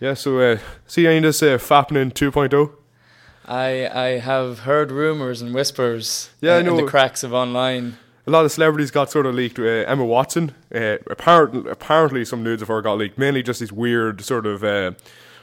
[0.00, 2.72] Yeah, so uh, see any of this uh, Fappening 2.0?
[3.46, 6.30] I I have heard rumors and whispers.
[6.40, 7.96] Yeah, I in- in the cracks of online.
[8.26, 9.58] A lot of celebrities got sort of leaked.
[9.58, 13.18] Uh, Emma Watson, uh, apparently, apparently some nudes of her got leaked.
[13.18, 14.92] Mainly just these weird sort of uh,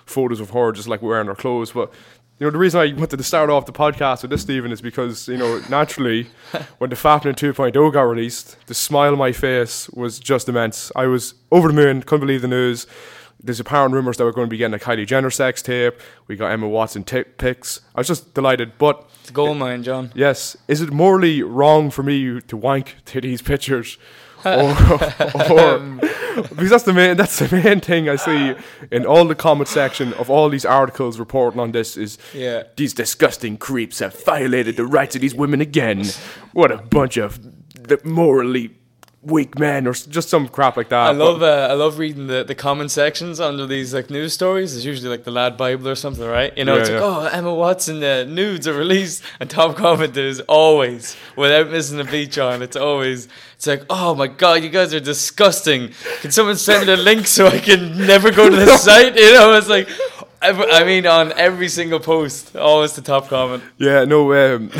[0.06, 1.72] photos of her just like wearing her clothes.
[1.72, 1.92] But
[2.40, 4.80] you know, the reason I wanted to start off the podcast with this, Stephen, is
[4.80, 6.28] because you know, naturally,
[6.78, 10.92] when the Fappening 2.0 got released, the smile on my face was just immense.
[10.96, 12.04] I was over the moon.
[12.04, 12.88] Couldn't believe the news.
[13.42, 15.96] There's apparent rumors that we're going to be getting a Kylie Jenner sex tape.
[16.28, 17.82] We got Emma Watson t- pics.
[17.96, 19.08] I was just delighted, but.
[19.22, 20.12] It's a gold mine, John.
[20.16, 20.58] Yes.
[20.68, 23.98] Is it morally wrong for me to wank to these pictures?
[24.46, 24.72] or,
[25.52, 25.80] or
[26.50, 28.54] because that's the main that's the main thing I see
[28.92, 32.64] in all the comment section of all these articles reporting on this is Yeah.
[32.76, 36.06] these disgusting creeps have violated the rights of these women again.
[36.54, 37.40] What a bunch of
[37.74, 38.77] the morally
[39.28, 41.08] weak men or just some crap like that.
[41.08, 44.76] I love uh, I love reading the, the comment sections under these like news stories.
[44.76, 46.58] It's usually like the Lad Bible or something, right?
[46.58, 50.16] You know, Yeah, it's like, oh, Emma Watson uh, nudes are released, and top comment
[50.18, 52.62] is always, without missing a beat, John.
[52.62, 55.92] It's always, it's like, oh my god, you guys are disgusting.
[56.22, 59.16] Can someone send me the link so I can never go to the site?
[59.16, 59.90] You know, it's like.
[60.42, 63.64] I I mean, on every single post, always the top comment.
[63.78, 64.34] Yeah, no.
[64.34, 64.70] Um,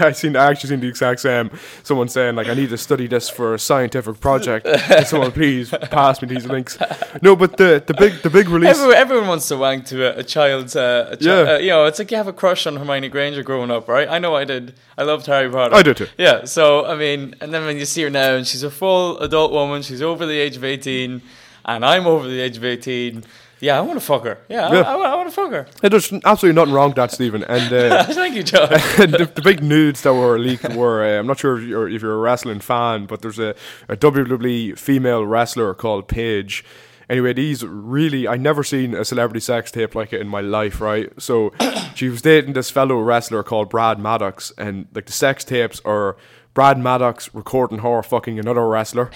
[0.00, 0.36] I seen.
[0.36, 1.50] I actually seen the exact same.
[1.82, 5.70] Someone saying like, "I need to study this for a scientific project." Can someone please
[5.90, 6.78] pass me these links?
[7.22, 8.70] No, but the the big the big release.
[8.70, 10.76] Everyone, everyone wants to wank to a, a child's.
[10.76, 11.52] Uh, a chi- Yeah.
[11.54, 14.08] uh, you know, it's like you have a crush on Hermione Granger growing up, right?
[14.08, 14.74] I know I did.
[14.98, 15.74] I loved Harry Potter.
[15.74, 16.08] I did too.
[16.18, 16.44] Yeah.
[16.46, 19.52] So I mean, and then when you see her now, and she's a full adult
[19.52, 21.22] woman, she's over the age of eighteen,
[21.64, 23.24] and I'm over the age of eighteen.
[23.60, 24.38] Yeah, I want to fuck her.
[24.48, 24.80] Yeah, Yeah.
[24.82, 25.66] I, I, want to fuck her.
[25.80, 27.42] Hey, there's absolutely nothing wrong with that, Stephen.
[27.44, 28.68] And uh, Thank you, John.
[28.70, 32.02] the, the big nudes that were leaked were uh, I'm not sure if you're, if
[32.02, 33.54] you're a wrestling fan, but there's a,
[33.88, 36.64] a WWE female wrestler called Paige.
[37.08, 40.80] Anyway, these really I never seen a celebrity sex tape like it in my life,
[40.80, 41.10] right?
[41.20, 41.52] So
[41.94, 46.16] she was dating this fellow wrestler called Brad Maddox, and like the sex tapes are
[46.52, 49.10] Brad Maddox recording her fucking another wrestler.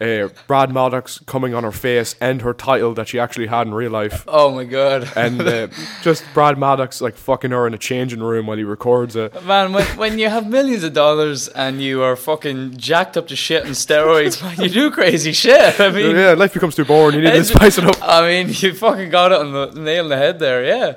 [0.00, 3.74] Uh, Brad Maddox coming on her face and her title that she actually had in
[3.74, 5.10] real life oh my god.
[5.16, 5.68] and uh,
[6.02, 9.32] just Brad Maddox like fucking her in a changing room while he records it.
[9.44, 13.36] Man, when, when you have millions of dollars and you are fucking jacked up to
[13.36, 15.80] shit and steroids, man, you do crazy shit.
[15.80, 17.16] I mean, Yeah, life becomes too boring.
[17.16, 17.96] You need to spice it up.
[18.02, 20.94] I mean, you fucking got it on the nail on the head there, yeah.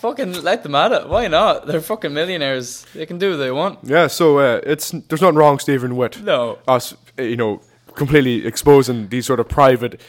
[0.00, 1.08] Fucking let them at it.
[1.08, 1.66] Why not?
[1.66, 2.84] They're fucking millionaires.
[2.94, 3.78] They can do what they want.
[3.84, 6.58] Yeah, so uh, it's there's nothing wrong, Stephen, with No.
[6.68, 7.62] us, uh, you know,
[7.94, 10.00] completely exposing these sort of private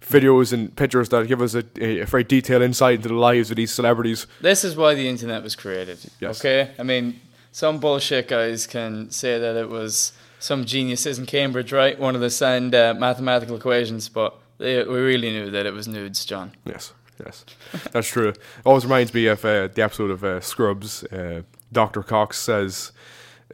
[0.00, 3.50] videos and pictures that give us a, a, a very detailed insight into the lives
[3.50, 4.26] of these celebrities.
[4.40, 5.98] This is why the internet was created.
[6.20, 6.40] Yes.
[6.40, 6.72] Okay?
[6.78, 7.20] I mean,
[7.52, 11.98] some bullshit guys can say that it was some geniuses in Cambridge, right?
[11.98, 15.88] One of the signed uh, mathematical equations, but they, we really knew that it was
[15.88, 16.52] nudes, John.
[16.64, 16.92] Yes,
[17.24, 17.44] yes,
[17.90, 18.32] that's true.
[18.64, 21.04] Always reminds me of uh, the episode of uh, Scrubs.
[21.04, 22.92] Uh, Doctor Cox says.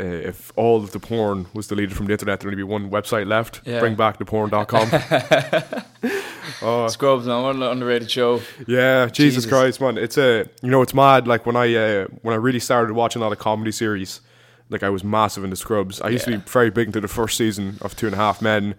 [0.01, 2.91] Uh, if all of the porn was deleted from the internet, there'd only be one
[2.91, 3.61] website left.
[3.65, 3.79] Yeah.
[3.79, 4.89] Bring back the porn.com.
[6.63, 8.41] oh, Scrubs, man, what an underrated show.
[8.67, 9.47] Yeah, Jesus, Jesus.
[9.47, 9.97] Christ, man!
[9.97, 11.29] It's a you know it's mad.
[11.29, 14.21] Like when I uh, when I really started watching a lot of comedy series,
[14.69, 16.01] like I was massive into Scrubs.
[16.01, 18.43] I used to be very big into the first season of Two and a Half
[18.43, 18.75] Men,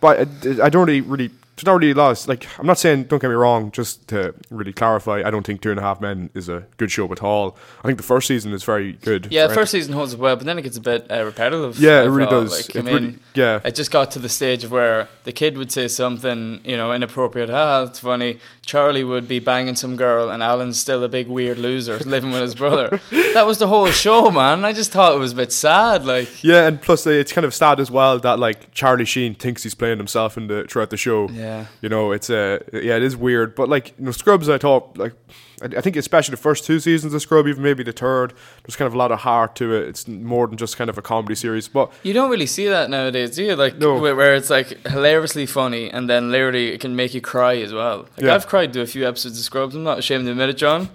[0.00, 1.30] but I, I don't really really.
[1.58, 2.28] There's not really lost.
[2.28, 3.04] Like I'm not saying.
[3.04, 3.70] Don't get me wrong.
[3.72, 6.90] Just to really clarify, I don't think Two and a Half Men is a good
[6.90, 7.56] show at all.
[7.82, 9.28] I think the first season is very good.
[9.30, 9.54] Yeah, Right?
[9.54, 11.78] first season holds well, but then it gets a bit uh, repetitive.
[11.78, 12.50] Yeah, I it really does.
[12.68, 13.60] Like, I It mean, really- yeah.
[13.64, 16.92] it just got to the stage of where the kid would say something, you know,
[16.92, 17.50] inappropriate.
[17.50, 18.38] Ah, it's funny.
[18.64, 22.42] Charlie would be banging some girl, and Alan's still a big weird loser living with
[22.42, 23.00] his brother.
[23.34, 24.64] that was the whole show, man.
[24.64, 26.04] I just thought it was a bit sad.
[26.04, 29.34] Like, Yeah, and plus uh, it's kind of sad as well that like Charlie Sheen
[29.34, 31.28] thinks he's playing himself in the throughout the show.
[31.30, 31.47] Yeah.
[31.82, 34.96] You know it's uh, yeah it is weird, but like you know Scrubs, I thought
[34.98, 35.12] like
[35.62, 38.32] I, I think especially the first two seasons of Scrub, even maybe the third,
[38.64, 39.88] there's kind of a lot of heart to it.
[39.88, 42.90] It's more than just kind of a comedy series, but you don't really see that
[42.90, 43.56] nowadays, do you?
[43.56, 43.98] Like, No.
[44.00, 48.06] where, it's like hilariously funny, and then literally it can make you cry as well.
[48.16, 48.34] Like, Yeah.
[48.34, 49.74] I've cried to a few episodes of Scrubs.
[49.74, 50.88] I'm not ashamed to admit it, John.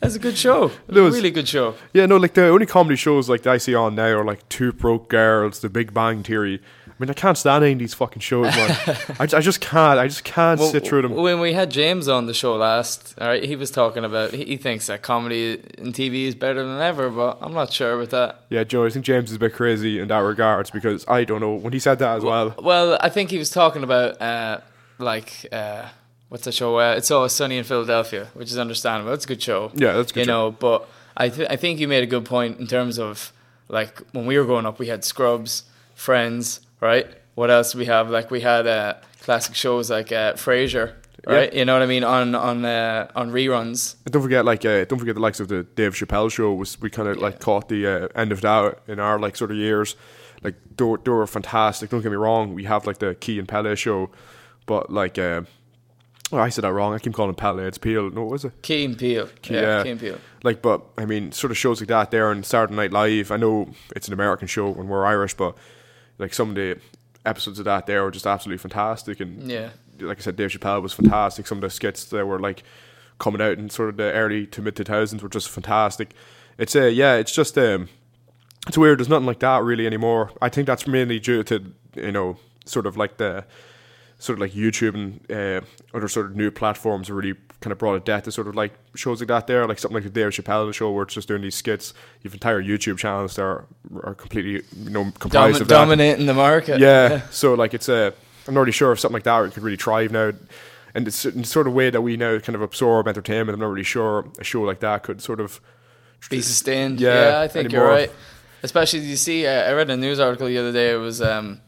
[0.00, 0.70] That's a good show.
[0.88, 1.14] It was.
[1.14, 1.74] really good show.
[1.92, 4.48] yeah, no, like the only comedy shows like that I see on now are like
[4.48, 6.62] Two Broke Girls, The Big Bang Theory.
[7.04, 8.70] I mean, I can't stand any of these fucking shows, man.
[9.20, 9.98] I, I just can't.
[9.98, 11.12] I just can't Well, sit through them.
[11.14, 14.44] When we had James on the show last, all right, he was talking about he,
[14.44, 18.10] he thinks that comedy in TV is better than ever, but I'm not sure with
[18.12, 18.40] that.
[18.48, 21.40] Yeah, Joe, I think James is a bit crazy in that regards because I don't
[21.40, 22.54] know when he said that as well.
[22.58, 24.60] Well, I think he was talking about uh,
[24.98, 25.88] like uh,
[26.30, 26.78] what's that show?
[26.78, 29.12] Uh, it's always sunny in Philadelphia, which is understandable.
[29.12, 29.72] It's a good show.
[29.74, 30.30] Yeah, that's good You show.
[30.46, 33.32] know, but I th- I think you made a good point in terms of
[33.68, 35.64] like when we were growing up, we had Scrubs,
[35.94, 37.06] Friends, right?
[37.34, 38.10] What else do we have?
[38.10, 40.92] Like we had uh, classic shows like uh, Frasier.
[41.26, 41.52] right?
[41.52, 43.96] You know what I mean on on uh, on reruns.
[44.04, 46.52] And don't forget, like, uh, don't forget the likes of the Dave Chappelle show.
[46.52, 49.50] Was we kind of like caught the uh, end of that in our like sort
[49.50, 49.96] of years.
[50.42, 51.88] Like, they were, they were fantastic.
[51.88, 52.54] Don't get me wrong.
[52.54, 54.10] We have like the Key and Pele show,
[54.66, 55.40] but like, uh,
[56.30, 56.92] oh, I said that wrong.
[56.92, 57.64] I keep calling it Pele.
[57.64, 58.10] It's Peel.
[58.10, 58.52] No, what was it?
[58.60, 59.30] Key and Peele.
[59.48, 59.82] Yeah, Yeah.
[59.82, 60.18] Key and Peele.
[60.42, 63.30] Like, but I mean, sort of shows like that there on Saturday Night Live.
[63.32, 65.56] I know it's an American show and we're Irish, but
[66.18, 66.78] like some of the
[67.26, 69.20] episodes of that there were just absolutely fantastic.
[69.20, 69.70] And Yeah.
[70.00, 71.46] like I said, Dave Chappelle was fantastic.
[71.46, 72.62] Some of the skits that were like
[73.18, 76.12] coming out in sort of the early to mid two thousands were just fantastic.
[76.58, 77.88] It's uh, yeah, it's just um,
[78.66, 78.98] it's weird.
[78.98, 80.30] There's nothing like that really anymore.
[80.42, 83.44] I think that's mainly due to you know sort of like the
[84.18, 85.60] sort of like YouTube and uh,
[85.96, 88.72] other sort of new platforms really kind of brought a death to sort of like
[88.94, 91.42] shows like that there, like something like the Dave Chappelle show where it's just doing
[91.42, 91.94] these skits.
[92.22, 93.64] You've entire YouTube channels that are,
[94.02, 95.74] are completely you know comprised Domi- of that.
[95.74, 96.78] dominating the market.
[96.80, 97.22] Yeah.
[97.30, 98.12] so like it's a,
[98.46, 100.32] I'm not really sure if something like that could really thrive now,
[100.94, 103.54] and it's in the sort of way that we now kind of absorb entertainment.
[103.54, 105.60] I'm not really sure a show like that could sort of.
[106.30, 107.00] be sustained.
[107.00, 107.86] Yeah, Yeah, I think anymore.
[107.86, 108.12] you're right.
[108.62, 110.92] Especially, you see, uh, I read a news article the other day.
[110.92, 111.60] It was um,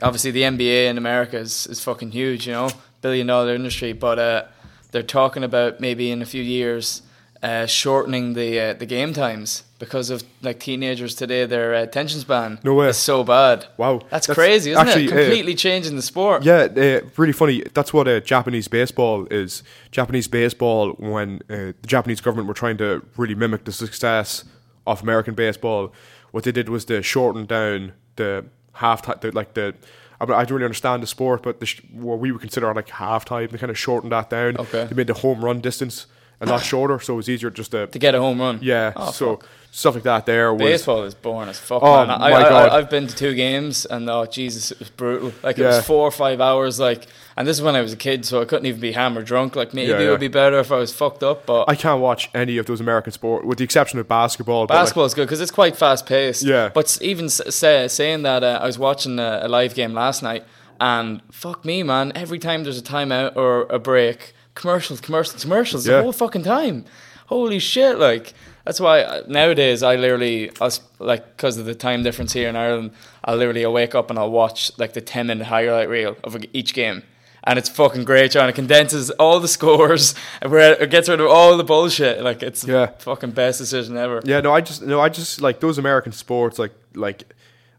[0.00, 3.92] obviously the NBA in America is, is fucking huge, you know, billion dollar industry.
[3.92, 4.44] But uh,
[4.92, 7.02] they're talking about maybe in a few years
[7.42, 11.44] uh, shortening the uh, the game times because of like teenagers today.
[11.44, 12.88] Their uh, attention span No way.
[12.88, 13.66] is so bad.
[13.76, 15.12] Wow, That's, crazy, isn't actually, it?
[15.12, 16.44] uh, Completely changing the sport.
[16.44, 17.64] Yeah, uh, really funny.
[17.74, 19.64] That's what uh, Japanese baseball is.
[19.90, 24.44] Japanese baseball, when uh, the Japanese government were trying to really mimic the success
[24.86, 25.92] of American baseball,
[26.30, 29.74] what they did was they shortened down the half time, the, like the.
[30.20, 32.72] I don't I don't really understand the sport, but the sh- what we would consider
[32.72, 34.56] like half time, they kind of shortened that down.
[34.56, 34.84] Okay.
[34.84, 36.06] They made the home run distance
[36.42, 37.86] a lot shorter, so it was easier just to.
[37.86, 38.58] To get a home run.
[38.62, 39.48] Yeah, Oh, so fuck.
[39.70, 40.60] stuff like that there was.
[40.62, 42.10] Baseball is boring as fuck, Oh, man.
[42.10, 42.68] I, my I, God.
[42.70, 45.32] I, I've been to two games, and oh Jesus, it was brutal.
[45.42, 45.68] Like it Yeah.
[45.76, 46.78] was four or five hours.
[46.80, 47.06] Like,
[47.36, 49.56] and this is when I was a kid, so I couldn't even be hammered drunk.
[49.56, 51.46] Like maybe Yeah, it would be better if I was fucked up.
[51.46, 54.66] But I can't watch any of those American sports, with the exception of basketball.
[54.66, 56.42] basketball is good because it's quite fast paced.
[56.42, 56.70] Yeah.
[56.74, 60.44] But even say, saying that, uh, I was watching a, a live game last night,
[60.80, 62.12] and fuck me, man.
[62.14, 65.96] Every time there's a timeout or a break, commercials, commercials, commercials, Yeah.
[65.96, 66.84] the whole fucking time.
[67.26, 67.98] Holy shit!
[67.98, 68.34] Like
[68.64, 72.90] that's why nowadays I literally, us like because of the time difference here in Ireland,
[73.24, 76.36] I'll literally I'll wake up and I'll watch like the ten minute highlight reel of
[76.52, 77.02] each game.
[77.44, 78.48] And it's fucking great, John.
[78.48, 82.22] It condenses all the scores, and where it gets rid of all the bullshit.
[82.22, 82.86] Like it's Yeah.
[82.86, 84.20] the fucking best decision ever.
[84.24, 86.58] Yeah, no, I just no, I just like those American sports.
[86.58, 87.24] Like, like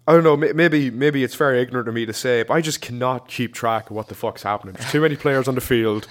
[0.07, 0.35] I don't know.
[0.35, 3.89] Maybe maybe it's very ignorant of me to say, but I just cannot keep track
[3.89, 4.75] of what the fuck's happening.
[4.77, 6.07] There's too many players on the field.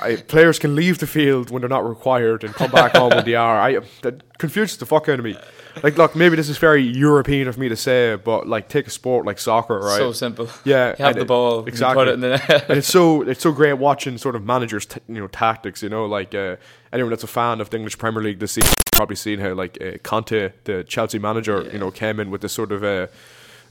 [0.00, 3.24] I, players can leave the field when they're not required and come back on when
[3.24, 3.60] they are.
[3.60, 5.36] I that confuses the fuck out of me.
[5.82, 8.90] Like, look, maybe this is very European of me to say, but like, take a
[8.90, 9.98] sport like soccer, right?
[9.98, 10.48] So simple.
[10.64, 12.02] Yeah, You have the ball, exactly.
[12.04, 12.70] put it in the net.
[12.70, 15.82] and it's so it's so great watching sort of managers, t- you know, tactics.
[15.82, 16.56] You know, like uh,
[16.92, 19.78] anyone that's a fan of the English Premier League this season probably seen how like
[19.82, 23.06] uh, Conte, the Chelsea manager, you know, came in with this sort of uh,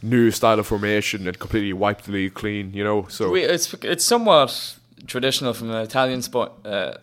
[0.03, 2.71] new style of formation and completely wiped the league clean.
[2.73, 4.75] You know, so it's it's somewhat
[5.07, 6.93] traditional from an Italian spot, uh,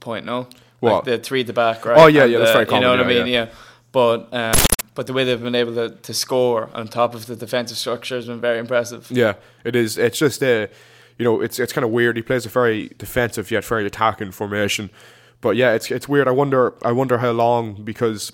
[0.00, 0.48] point, no?
[0.80, 0.92] What?
[0.92, 1.98] Like the three at the back, right?
[1.98, 2.82] Oh, yeah, And yeah, that's the- very common.
[2.82, 3.32] You know what I yeah, mean?
[3.32, 3.48] Yeah.
[3.92, 4.52] But um,
[4.94, 8.16] but the way they've been able to, to score on top of the defensive structure
[8.16, 9.10] has been very impressive.
[9.10, 9.98] yeah, it is.
[9.98, 10.68] It's just uh,
[11.18, 12.16] you know, it's it's kind of weird.
[12.16, 14.90] He plays a very defensive yet very attacking formation.
[15.40, 16.28] But yeah, it's it's weird.
[16.28, 18.30] I wonder I wonder how long because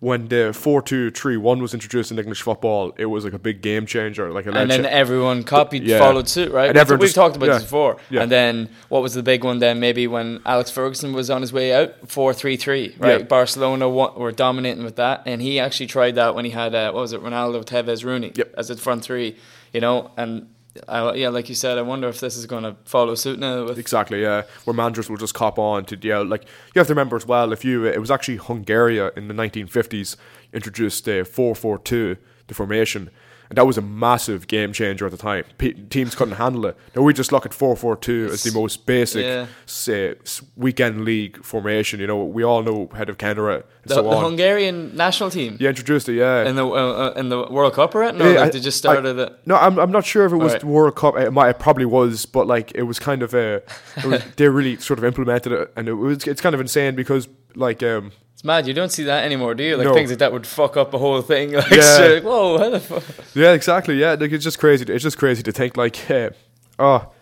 [0.00, 3.38] when the four two three one was introduced in English football, it was like a
[3.38, 4.32] big game changer.
[4.32, 5.98] Like a And then legend- everyone copied, Yeah.
[5.98, 6.68] followed suit, right?
[6.70, 7.52] And We've- everyone We've just- talked about yeah.
[7.54, 7.98] this before.
[8.08, 8.22] Yeah.
[8.22, 9.78] And then what was the big one then?
[9.78, 13.28] Maybe when Alex Ferguson was on his way out, four three three, right?
[13.28, 17.02] Barcelona were dominating with that, and he actually tried that when he had uh, what
[17.02, 18.54] was it, Ronaldo, Tevez, Rooney, Yep.
[18.56, 19.36] as a front three,
[19.74, 20.10] you know.
[20.16, 20.46] And
[20.88, 23.66] I, yeah, like you said, I wonder if this is going to follow suit now.
[23.66, 24.42] Exactly, yeah.
[24.64, 27.52] Where managers will just cop on to yeah, like you have to remember as well.
[27.52, 30.16] If you, it was actually Hungary in the 1950s
[30.52, 33.10] introduced uh, the 4-4-2, the formation,
[33.50, 35.44] and that was a massive game changer at the time.
[35.58, 36.76] P- teams couldn't handle it.
[36.96, 39.46] Now we just look at 4-4-2 as the most basic, Yeah.
[39.66, 40.14] say,
[40.56, 42.00] weekend league formation.
[42.00, 44.20] You know, we all know head of Canada and the, so the.
[44.20, 46.14] Hungarian national team yeah, introduced it.
[46.14, 48.14] Yeah, in the uh, uh, in the World Cup, right?
[48.14, 49.38] No, Yeah, like I- they just I- started it.
[49.46, 50.60] No, I'm, I'm not sure if it was Right.
[50.60, 51.16] the World Cup.
[51.16, 53.62] It, might, it probably was, but like it was kind of a,
[53.96, 56.94] it was, they really sort of implemented it, and it was it's kind of insane
[56.94, 58.66] because like um It's mad.
[58.66, 59.76] You don't see that anymore, do you?
[59.76, 59.92] Like No.
[59.92, 61.52] things like that would fuck up a whole thing.
[61.60, 61.82] Like, Yeah.
[61.98, 63.02] so like, whoa, how the fuck?
[63.34, 64.86] yeah exactly yeah like it's just crazy.
[64.88, 66.30] It's just crazy to think like uh,
[66.78, 67.12] oh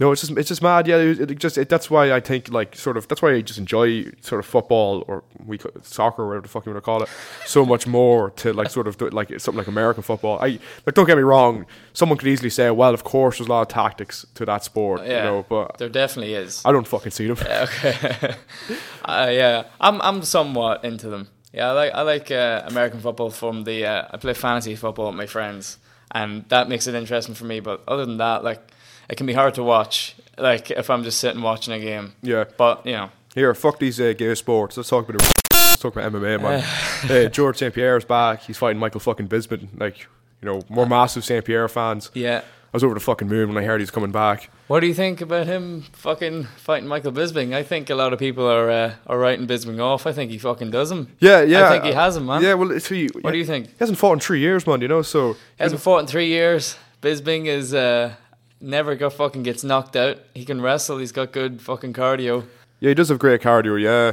[0.00, 0.86] No, it's just it's just mad.
[0.86, 3.40] Yeah, it, it just it, that's why I think like sort of that's why I
[3.40, 6.84] just enjoy sort of football or we soccer or whatever the fuck you want to
[6.84, 7.08] call it
[7.46, 10.38] so much more to like sort of do, like something like American football.
[10.40, 11.66] I like don't get me wrong.
[11.94, 15.02] Someone could easily say, well, of course, there's a lot of tactics to that sport,
[15.04, 15.24] you Yeah.
[15.24, 16.62] know, but There definitely is.
[16.64, 17.38] I don't fucking see them.
[17.40, 18.34] Okay.
[19.04, 21.28] uh, yeah, I'm I'm somewhat into them.
[21.52, 23.84] Yeah, I like I like uh, American football from the.
[23.86, 25.78] Uh, I play fantasy football with my friends,
[26.12, 27.60] and that makes it interesting for me.
[27.60, 28.60] But other than that, like,
[29.08, 30.14] it can be hard to watch.
[30.36, 32.14] Like if I'm just sitting watching a game.
[32.22, 32.44] Yeah.
[32.56, 34.76] But you know, Here, fuck these uh, gay sports.
[34.76, 35.22] Let's talk about.
[35.52, 36.60] Let's talk about MMA, man.
[37.08, 37.76] hey, George St.
[37.76, 38.42] is back.
[38.42, 39.68] He's fighting Michael fucking Bisping.
[39.78, 40.00] Like,
[40.40, 41.44] you know, more massive St.
[41.44, 42.10] Pierre fans.
[42.14, 42.42] yeah.
[42.68, 44.50] I was over the fucking moon when I heard he's coming back.
[44.66, 47.54] What do you think about him fucking fighting Michael Bisping?
[47.54, 50.06] I think a lot of people are uh, are writing Bisping off.
[50.06, 51.16] I think he fucking does him.
[51.18, 51.66] Yeah, yeah.
[51.66, 52.42] I think he has him, man.
[52.42, 53.06] Yeah, well, it's he.
[53.22, 53.68] What do you think?
[53.68, 54.82] He hasn't fought in three years, man.
[54.82, 56.76] You know, so He hasn't fought in three years.
[57.00, 58.14] Bisping is uh,
[58.60, 60.18] never got fucking gets knocked out.
[60.34, 60.98] He can wrestle.
[60.98, 62.46] He's got good fucking cardio.
[62.80, 63.80] yeah, he does have great cardio.
[63.80, 64.12] Yeah,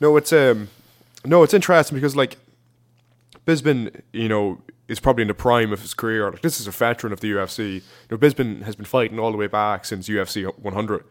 [0.00, 0.68] no, it's um,
[1.24, 2.36] no, it's interesting because like
[3.46, 6.30] Bisping, you know, is probably in the prime of his career.
[6.30, 7.74] Like this is a veteran of the UFC.
[7.74, 11.04] You know, Bisping has been fighting all the way back since UFC 100.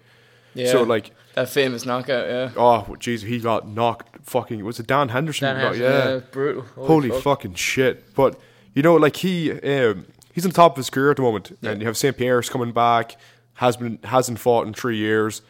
[0.54, 0.72] Yeah.
[0.72, 2.28] So like, that famous knockout.
[2.28, 2.52] Yeah.
[2.56, 4.26] oh jeez, he got knocked.
[4.26, 5.54] Fucking was it Dan Henderson?
[5.54, 6.32] Dan got- Henderson, yeah.
[6.32, 6.64] brutal.
[6.76, 7.22] Holy fuck.
[7.22, 8.14] fucking shit!
[8.16, 8.40] But
[8.74, 10.06] you know, like he, um,
[10.38, 12.72] he's on top of his career at the moment, and you have Saint Pierre's coming
[12.72, 13.16] back.
[13.56, 15.42] Has been hasn't fought in three years,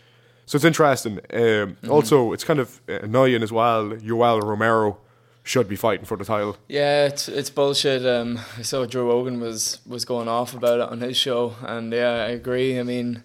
[0.46, 1.18] so it's interesting.
[1.18, 1.20] Um,
[1.76, 1.92] Mm-hmm.
[1.92, 3.90] Also, it's kind of annoying as well.
[3.90, 5.00] Yoel Romero
[5.44, 6.56] should be fighting for the title.
[6.70, 8.06] Yeah, it's it's bullshit.
[8.06, 11.92] Um, I saw Joe Rogan was was going off about it on his show, and
[11.92, 12.80] yeah, I agree.
[12.80, 13.24] I mean,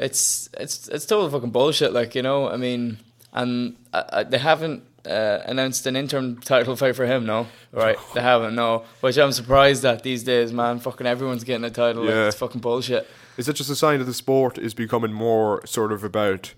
[0.00, 1.92] it's it's it's total fucking bullshit.
[1.92, 2.98] Like you know, I mean,
[3.32, 7.26] and uh, uh, they haven't uh, announced an interim title fight for him.
[7.26, 7.96] No, right?
[8.14, 8.54] They haven't.
[8.54, 10.78] No, which I'm surprised at these days, man.
[10.78, 12.04] Fucking everyone's getting a title.
[12.04, 12.26] Like, Yeah.
[12.28, 13.06] it's fucking bullshit.
[13.36, 16.52] Is it just a sign that the sport is becoming more sort of about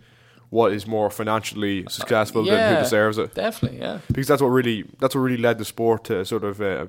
[0.50, 2.74] what is more financially successful than yeah.
[2.76, 3.34] who deserves it?
[3.34, 4.00] Definitely, yeah.
[4.08, 6.86] because that's what really that's what really led the sport to sort of uh,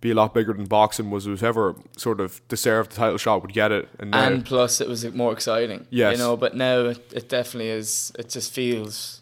[0.00, 3.52] be a lot bigger than boxing was whoever sort of deserved the title shot would
[3.52, 5.86] get it and, now, And plus, it was more exciting.
[5.90, 6.12] Yes.
[6.12, 6.36] you know.
[6.36, 8.12] But now it, it definitely is.
[8.18, 9.20] It just feels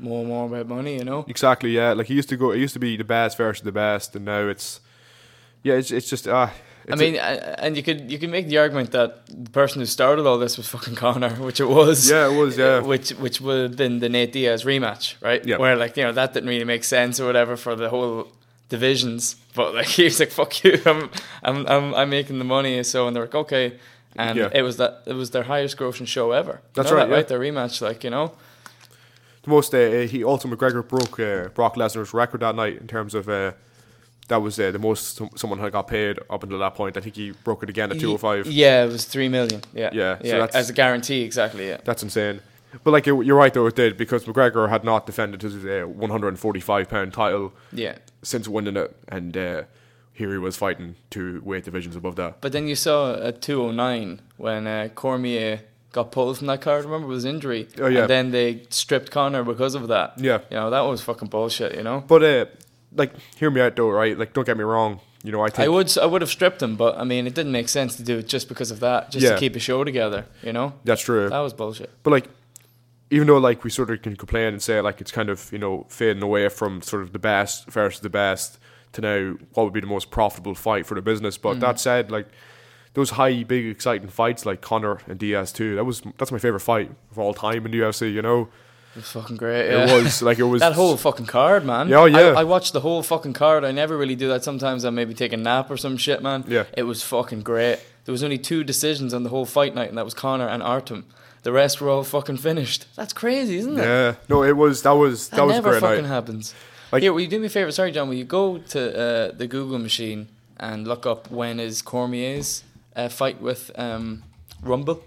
[0.00, 0.96] more and more about money.
[0.98, 1.24] You know.
[1.28, 3.72] exactly yeah like he used to go it used to be the best versus the
[3.72, 4.80] best and now it's
[5.62, 6.52] yeah it's, it's just ah
[6.90, 9.86] I mean, uh, and you could you could make the argument that the person who
[9.86, 12.08] started all this was fucking Conor, which it was.
[12.10, 12.76] Yeah, it was, yeah.
[12.76, 15.44] Uh, Which which would have been the Nate Diaz rematch, right?
[15.44, 15.58] Yeah.
[15.58, 18.28] Where like you know that didn't really make sense or whatever for the whole
[18.70, 21.10] divisions, but like he was like, "Fuck you, I'm
[21.42, 23.78] I'm I'm, I'm making the money." So and they're like, "Okay,"
[24.16, 24.50] and Yeah.
[24.54, 26.52] it was that it was their highest grossing show ever.
[26.52, 27.16] You That's know right, that, yeah.
[27.16, 27.28] right?
[27.28, 28.32] Their rematch, like you know.
[29.42, 33.14] The most uh, he also McGregor broke uh, Brock Lesnar's record that night in terms
[33.14, 33.52] of uh,
[34.28, 37.16] that was uh, the most someone had got paid up until that point I think
[37.16, 39.62] he broke it again at 205 Yeah, it was three million.
[39.72, 41.68] Yeah, Yeah, so yeah, that's- as a guarantee, exactly.
[41.68, 41.78] Yeah.
[41.84, 42.40] That's insane.
[42.84, 45.86] But like you're you're right though, it did because McGregor had not defended his uh,
[45.86, 47.96] 145 pound title Yeah.
[48.22, 49.62] since winning it, and uh,
[50.12, 52.42] here he was fighting two weight divisions above that.
[52.42, 55.60] But then you saw at 209 when uh, Cormier
[55.92, 57.68] got pulled from that card, remember, with his injury.
[57.80, 58.00] Oh, yeah.
[58.02, 60.14] And then they stripped Conor because of that.
[60.18, 62.04] Yeah, You know, that was fucking bullshit, you know?
[62.06, 62.46] but uh,
[62.94, 64.18] like hear me out though, right?
[64.18, 65.00] Like don't get me wrong.
[65.24, 67.34] You know I think I would I would have stripped him, but I mean, it
[67.34, 69.34] didn't make sense to do it just because of that, just Yeah.
[69.34, 70.74] to keep a show together, you know?
[70.84, 71.28] that's true.
[71.28, 71.90] That was bullshit.
[72.04, 72.28] But like,
[73.10, 75.58] even though like we sort of can complain and say like it's kind of you
[75.58, 78.58] know fading away from sort of the best versus the best
[78.92, 81.36] to now what would be the most profitable fight for the business.
[81.36, 81.60] But Mm.
[81.60, 82.28] that said, like
[82.94, 85.76] those high, big, exciting fights like Conor and Diaz too.
[85.76, 88.12] That was that's my favorite fight of all time in the UFC.
[88.12, 88.48] You know,
[88.96, 89.70] It was fucking great.
[89.70, 91.88] it was like it was that whole fucking card, man.
[91.88, 92.18] Yeah, oh, yeah.
[92.18, 93.64] I, I watched the whole fucking card.
[93.64, 94.42] I never really do that.
[94.44, 96.44] Sometimes I maybe take a nap or some shit, man.
[96.48, 96.64] Yeah.
[96.76, 97.78] It was fucking great.
[98.04, 100.62] There was only two decisions on the whole fight night, and that was Conor and
[100.62, 101.04] Artem.
[101.42, 102.86] The rest were all fucking finished.
[102.96, 103.82] That's crazy, isn't it?
[103.84, 104.14] yeah.
[104.28, 106.08] No, it was that was that, That, was never great fucking night.
[106.08, 106.54] happens.
[106.90, 107.70] Like- Here, will you do me a favor?
[107.70, 108.08] Sorry, John.
[108.08, 112.64] Will you go to uh, the Google machine and look up when is Cormier's
[112.98, 114.24] uh, fight with um,
[114.62, 115.02] Rumble?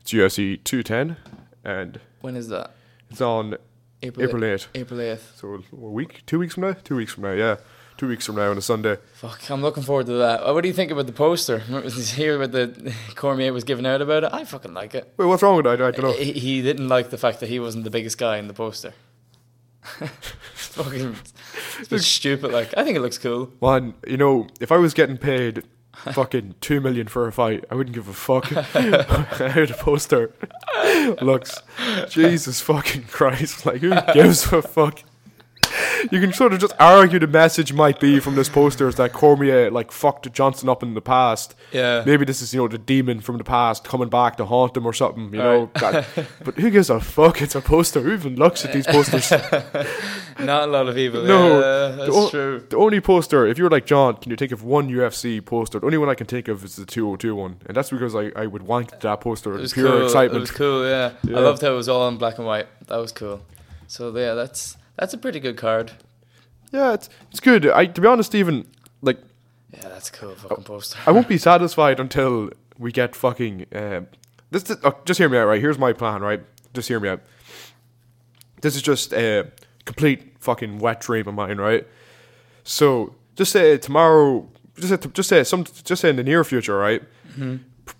[0.00, 1.16] It's UFC 210,
[1.64, 2.70] and When is that?
[3.10, 3.56] it's on
[4.02, 4.26] April.
[4.26, 4.66] April 8th.
[4.74, 5.32] April eighth.
[5.36, 7.56] So a week, two weeks from now, two weeks from now, yeah,
[7.96, 8.98] two weeks from now on a Sunday.
[9.14, 10.44] Fuck, I'm looking forward to that.
[10.54, 11.62] What do you think about the poster?
[11.66, 14.30] Remember, Did you hear what the Cormier was giving out about it?
[14.32, 15.12] I fucking like it.
[15.16, 15.82] Wait, what's wrong with that?
[15.82, 16.12] I don't know.
[16.12, 18.94] He, he didn't like the fact that he wasn't the biggest guy in the poster.
[20.00, 20.10] it's
[20.76, 21.16] fucking
[21.90, 22.52] it's stupid.
[22.52, 23.50] Like, I think it looks cool.
[23.60, 25.64] Man, you know, if I was getting paid
[26.12, 30.32] fucking two million for a fight, I wouldn't give a fuck how the poster
[31.22, 31.60] looks.
[32.08, 33.66] Jesus fucking Christ!
[33.66, 35.02] Like, who gives a fuck?
[36.10, 39.12] You can sort of just argue the message might be from this poster is that
[39.12, 41.54] Cormier like fucked Johnson up in the past.
[41.72, 42.02] Yeah.
[42.06, 44.86] Maybe this is you know the demon from the past coming back to haunt him
[44.86, 45.32] or something.
[45.32, 45.70] You know.
[45.80, 46.04] Right.
[46.44, 47.42] But who gives a fuck?
[47.42, 48.00] It's a poster.
[48.00, 49.30] Who even looks at these posters?
[50.38, 51.22] Not a lot of people.
[51.22, 52.66] No, yeah, that's the, o- true.
[52.68, 55.78] the only poster, if you were like John, can you think of one UFC poster?
[55.80, 58.30] The only one I can think of is the 202 one, and that's because I,
[58.36, 60.00] I would wank that poster It was pure cool.
[60.02, 60.40] It excitement.
[60.42, 60.84] was cool.
[60.86, 61.12] Yeah.
[61.24, 61.38] Yeah.
[61.38, 62.66] I loved how it was all in black and white.
[62.88, 63.40] That was cool.
[63.88, 65.92] So yeah, that's that's a pretty good card.
[66.72, 67.66] Yeah, it's it's good.
[67.66, 68.66] I to be honest, even
[69.02, 69.18] like
[69.72, 70.98] Yeah, that's a cool fucking poster.
[71.06, 73.66] I won't be satisfied until we get fucking.
[73.74, 74.06] Um,
[74.50, 75.60] this, this oh, just hear me out, right?
[75.60, 76.40] Here's my plan, right?
[76.74, 77.22] Just hear me out.
[78.60, 79.50] This is just a
[79.84, 81.86] complete fucking wet dream of mine, right?
[82.64, 86.76] So just say tomorrow, just say, just say some, just say in the near future,
[86.76, 87.02] right?
[87.30, 87.56] Mm-hmm.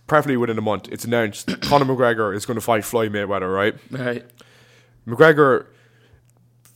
[0.07, 3.75] Preferably within a month, it's announced Conor McGregor is going to fight Floyd Mayweather, right?
[3.91, 4.25] Right.
[5.07, 5.67] McGregor,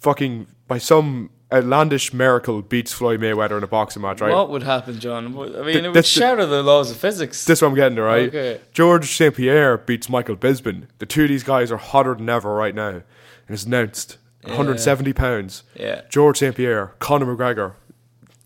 [0.00, 4.32] fucking by some outlandish miracle, beats Floyd Mayweather in a boxing match, right?
[4.32, 5.26] What would happen, John?
[5.26, 5.28] I
[5.62, 7.44] mean, Th- it would shatter the laws of physics.
[7.44, 8.28] This is what I'm getting to, right?
[8.28, 8.60] Okay.
[8.72, 9.34] George St.
[9.34, 10.84] Pierre beats Michael Bisping.
[10.98, 12.88] The two of these guys are hotter than ever right now.
[12.88, 13.02] And
[13.48, 15.64] it's announced 170 pounds.
[15.74, 16.02] yeah.
[16.08, 16.54] George St.
[16.54, 17.72] Pierre, Conor McGregor.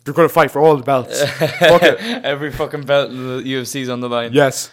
[0.04, 1.22] They're going to fight for all the belts.
[1.30, 2.00] Fuck it.
[2.24, 4.32] Every fucking belt in the UFC's on the line.
[4.32, 4.70] Yes.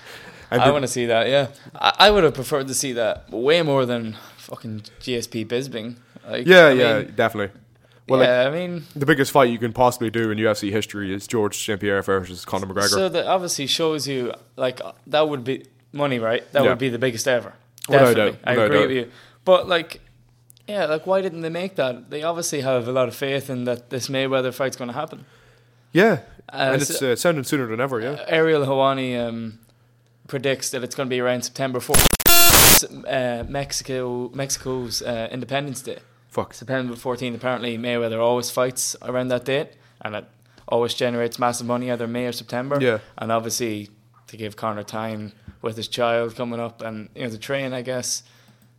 [0.49, 1.27] And I want to see that.
[1.29, 5.95] Yeah, I, I would have preferred to see that way more than fucking GSP Bisping.
[6.27, 7.59] Like, yeah, I yeah, mean, definitely.
[8.07, 11.13] Well, like, yeah, I mean, the biggest fight you can possibly do in UFC history
[11.13, 11.79] is George St.
[11.79, 12.89] Pierre versus Conor McGregor.
[12.89, 16.49] so that obviously shows you like uh, that would be money, right?
[16.51, 16.69] That Yeah.
[16.69, 17.53] would be the biggest ever.
[17.87, 18.87] Definitely, doubt, I without agree doubt.
[18.87, 19.11] with you.
[19.45, 20.01] But like,
[20.67, 22.09] yeah, like why didn't they make that?
[22.09, 25.25] They obviously have a lot of faith in that this Mayweather fight's going to happen.
[25.93, 26.19] yeah.
[26.51, 28.25] Uh, and it's uh, sounding sooner than ever, yeah.
[28.27, 29.59] Ariel Helwani um,
[30.27, 35.99] predicts that it's going to be around September 4th, uh, Mexico, Mexico's uh, Independence Day.
[36.31, 36.53] Fuck.
[36.53, 40.25] September 14th, apparently Mayweather always fights around that date, and it
[40.67, 42.79] always generates massive money either May or September.
[42.81, 42.99] Yeah.
[43.17, 43.89] And obviously,
[44.27, 47.81] to give Conor time with his child coming up and you know the train, I
[47.81, 48.23] guess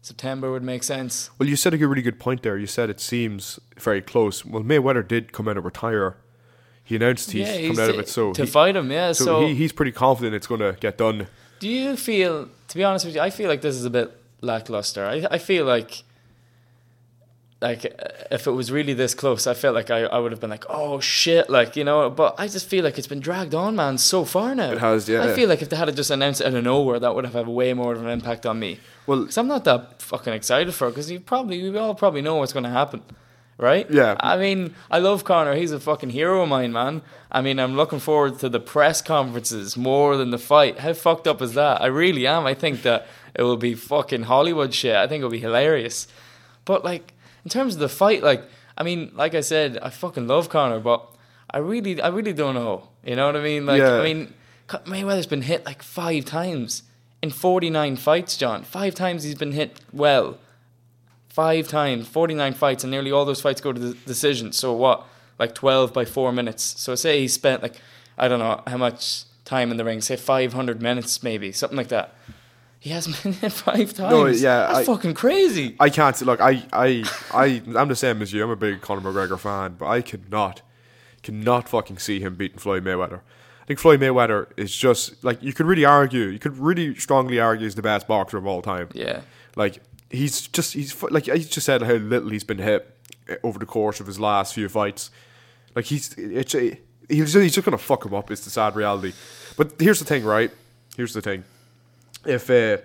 [0.01, 1.31] September would make sense.
[1.39, 2.57] Well, you said a really good point there.
[2.57, 4.45] You said it seems very close.
[4.45, 6.17] Well, Mayweather did come out of retire.
[6.83, 9.13] He announced he's yeah, coming out of it, so to he, fight him, yeah.
[9.13, 11.29] so, So, he, he's pretty confident it's going to get done.
[11.61, 12.49] do you feel?
[12.69, 15.05] To be honest with you, I feel like this is a bit lackluster.
[15.05, 16.03] I I feel like.
[17.63, 17.85] Like
[18.31, 20.65] if it was really this close, I felt like I, I would have been like,
[20.69, 22.11] oh shit, like you know.
[22.11, 24.73] But I just feel like it's been dragged on, man, so far now.
[24.73, 25.23] It has, yeah.
[25.25, 27.35] I feel like if they had just announced it out of nowhere, that would have
[27.35, 28.81] had way more of an impact on me.
[29.07, 30.91] Well, Because I'm not that fucking excited for it.
[30.91, 33.03] Because you probably, we all probably know what's going to happen,
[33.59, 33.89] right?
[33.91, 34.17] Yeah.
[34.19, 35.55] I mean, I love Conor.
[35.55, 37.03] He's a fucking hero of mine, man.
[37.31, 40.81] I mean, I'm looking forward to the press conferences more than the fight.
[40.81, 41.81] How fucked up is that?
[41.81, 42.45] I really am.
[42.45, 44.97] I think that it will be fucking Hollywood shit.
[44.97, 46.09] I think it'll be hilarious.
[46.65, 48.43] But like, in terms of the fight, like,
[48.77, 51.07] I mean, like I said, I fucking love Conor, but
[51.51, 52.89] I really, I really don't know.
[53.05, 53.67] You know what I mean?
[53.67, 53.95] Like, Yeah.
[53.99, 54.33] I mean,
[54.69, 56.83] Mayweather's been hit like five times
[57.23, 58.63] in 49 fights, John.
[58.65, 60.39] Five times he's been hit well.
[61.29, 64.53] Five times, 49 fights, and nearly all those fights go to the decision.
[64.53, 65.05] So what?
[65.39, 66.63] Like 12 by four minutes.
[66.81, 67.77] So say he spent like,
[68.19, 71.89] I don't know how much time in the ring, say 500 minutes maybe, something like
[71.89, 72.15] that.
[72.83, 74.11] He hasn't been hit five times.
[74.11, 75.77] No, yeah, That's I- fucking crazy.
[75.79, 76.41] I can't look.
[76.41, 78.43] I, I, I, I'm the same as you.
[78.43, 80.63] I'm a big Conor McGregor fan, but I cannot,
[81.23, 83.21] cannot fucking see him beating Floyd Mayweather.
[83.63, 86.25] I think Floyd Mayweather is just like you could really argue.
[86.25, 88.89] You could really strongly argue he's the best boxer of all time.
[88.95, 89.21] Yeah.
[89.55, 89.79] Like
[90.11, 92.97] he's just he's like I just said how little he's been hit
[93.29, 95.13] eh, over the course of his last few fights.
[95.77, 96.77] Like he's it's a,
[97.09, 98.33] he's he's just gonna fuck him up.
[98.33, 99.13] It's the sad reality.
[99.57, 100.51] But here's the thing, right?
[100.97, 101.45] Here's the thing.
[102.27, 102.79] If uh,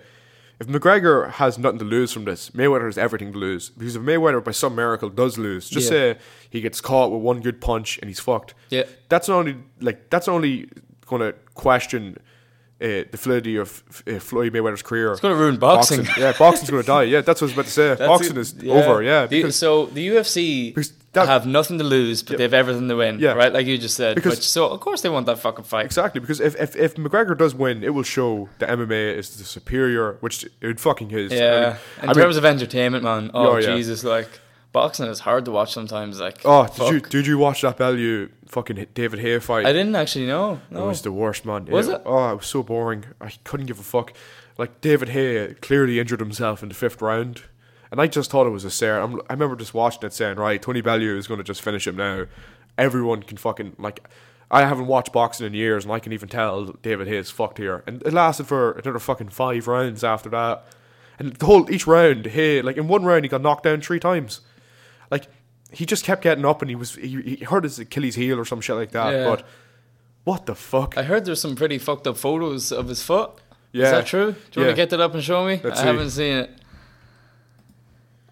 [0.60, 3.70] if McGregor has nothing to lose from this, Mayweather has everything to lose.
[3.70, 6.14] Because if Mayweather by some miracle does lose, just Yeah.
[6.14, 6.18] say
[6.50, 8.54] he gets caught with one good punch and he's fucked.
[8.70, 8.84] Yeah.
[9.08, 10.68] That's not only like that's only
[11.06, 12.16] going to question
[12.80, 15.10] uh, the validity of uh, Floyd Mayweather's career.
[15.12, 16.06] It's going to ruin boxing.
[16.16, 17.02] Yeah, boxing's going to die.
[17.04, 17.88] Yeah, that's what I was about to say.
[17.94, 18.40] That's boxing it.
[18.40, 19.02] is over.
[19.02, 22.36] Yeah, The- so the UFC Because that- have nothing to lose, but Yeah.
[22.38, 23.18] they have everything to win.
[23.18, 23.32] Yeah.
[23.32, 24.14] Right, like you just said.
[24.14, 25.86] Because- Which, so of course they want that fucking fight.
[25.86, 29.44] exactly because if, if if McGregor does win, it will show that MMA is the
[29.44, 31.32] superior, which it fucking is.
[31.32, 31.76] Yeah.
[31.98, 33.30] I In mean- terms of entertainment, man.
[33.34, 33.74] Oh, Oh, yeah.
[33.74, 34.28] Jesus, like
[34.72, 36.20] boxing is hard to watch sometimes.
[36.20, 36.92] Like Oh, did fuck.
[36.92, 39.64] you did you watch that Bellew fucking David Haye fight?
[39.66, 40.60] I didn't actually know.
[40.70, 41.64] It was the worst, man.
[41.66, 42.00] Was it?
[42.04, 43.04] Oh, it was so boring.
[43.20, 44.12] I couldn't give a fuck.
[44.58, 47.42] Like David Haye clearly injured himself in the fifth round,
[47.90, 49.00] and I just thought it was a stare.
[49.00, 51.86] I'm, I remember just watching it, saying, "Right, Tony Bellew is going to just finish
[51.86, 52.26] him now."
[52.76, 54.06] Everyone can fucking like.
[54.50, 57.82] I haven't watched boxing in years, and I can even tell David Haye's fucked here.
[57.86, 60.64] And it lasted for another fucking five rounds after that.
[61.18, 64.00] And the whole each round, Haye like in one round he got knocked down three
[64.00, 64.40] times.
[65.10, 65.26] Like
[65.70, 68.44] he just kept getting up, and he was he, he hurt his Achilles heel or
[68.46, 69.12] some shit like that.
[69.12, 69.24] Yeah.
[69.28, 69.46] But
[70.24, 70.96] what the fuck?
[70.96, 73.32] I heard there's some pretty fucked up photos of his foot.
[73.72, 74.32] yeah, Is that true?
[74.32, 74.68] Do you Yeah.
[74.68, 75.60] want to get that up and show me?
[75.62, 75.86] Let's I see.
[75.88, 76.50] haven't seen it.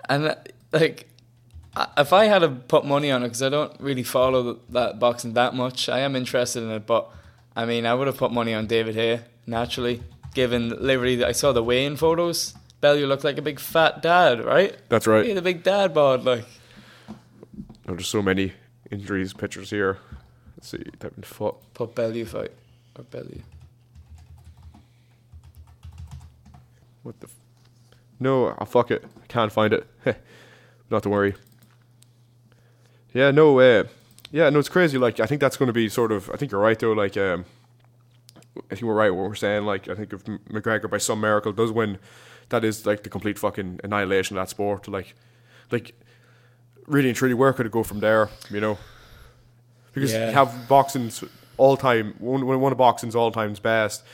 [0.09, 0.37] And
[0.73, 1.09] like,
[1.99, 5.35] if I had to put money on it, because I don't really follow that boxing
[5.35, 6.87] that much, I am interested in it.
[6.87, 7.09] But
[7.55, 10.03] I mean, I would have put money on David Haye naturally,
[10.35, 11.17] given Liberty.
[11.17, 12.55] That I saw the weigh-in photos.
[12.81, 14.77] Bellew looked like a big fat dad, right?
[14.89, 15.27] That's He right.
[15.27, 16.45] had a big dad bod, like.
[17.87, 18.53] There's so many
[18.91, 19.99] injuries pictures here.
[20.57, 21.55] Let's see, type in foot.
[21.75, 22.53] Put Bellew fight
[22.97, 23.41] or Bellew.
[27.03, 27.29] What the?
[28.19, 29.05] No, oh, fuck it.
[29.23, 29.87] I can't find it.
[30.91, 31.35] Not to worry.
[33.13, 33.85] Yeah, no, uh,
[34.31, 34.99] yeah, no, it's crazy.
[34.99, 36.31] Like, I think that's going to be sort of.
[36.31, 36.93] I think you're right though.
[36.93, 37.45] Like, um,
[38.71, 39.65] I think we're right what we're saying.
[39.65, 41.99] Like, I think if McGregor by some miracle does win,
[42.51, 44.89] that is like the complete fucking annihilation of that sport.
[44.89, 45.15] Like,
[45.71, 45.95] like,
[46.87, 48.29] really and truly, where could it go from there?
[48.51, 48.79] You know,
[49.93, 50.29] because Yeah.
[50.29, 51.25] you have boxing's
[51.57, 54.05] all time one one of boxing's all time's best.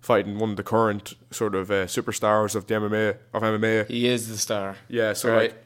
[0.00, 4.06] Fighting one of the current sort of uh, superstars of the MMA of MMA, He
[4.08, 4.76] is the star.
[4.88, 5.50] yeah, so Right.
[5.50, 5.62] like,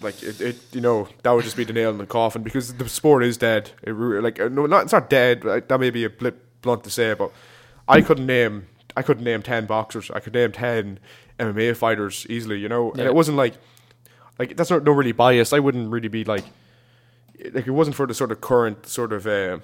[0.00, 2.74] like it, it, you know, that would just be the nail in the coffin because
[2.74, 3.70] the sport is dead.
[3.84, 5.44] It, like, uh, no, not it's not dead.
[5.44, 7.30] Like, that may be a bit blunt to say, but
[7.86, 8.66] I couldn't name,
[8.96, 10.10] I couldn't name ten boxers.
[10.10, 10.98] I could name ten
[11.38, 12.58] MMA fighters easily.
[12.58, 13.54] You know, and it wasn't like,
[14.40, 15.54] like that's not no really biased.
[15.54, 16.44] I wouldn't really be like,
[17.52, 19.26] like it wasn't for the sort of current sort of.
[19.26, 19.58] Uh,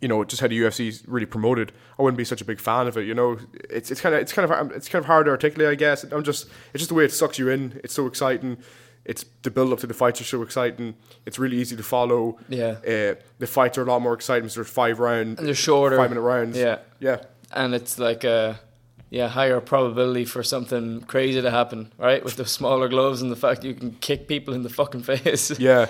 [0.00, 2.86] you know, just how the UFC really promoted, I wouldn't be such a big fan
[2.86, 3.06] of it.
[3.06, 3.38] You know,
[3.70, 5.68] it's it's kind of it's kind of it's kind of hard to articulate.
[5.70, 7.80] I guess I'm just it's just the way it sucks you in.
[7.84, 8.58] It's so exciting.
[9.04, 10.94] It's the build up to the fights are so exciting.
[11.24, 12.38] It's really easy to follow.
[12.48, 12.76] Yeah.
[12.86, 14.42] Uh, the fights are a lot more exciting.
[14.44, 15.96] because There's five round, And they're shorter.
[15.96, 16.58] five minute rounds.
[16.58, 16.78] Yeah.
[17.00, 18.60] yeah, and it's like a
[19.10, 22.22] yeah higher probability for something crazy to happen, right?
[22.22, 25.58] With the smaller gloves and the fact you can kick people in the fucking face.
[25.58, 25.86] yeah.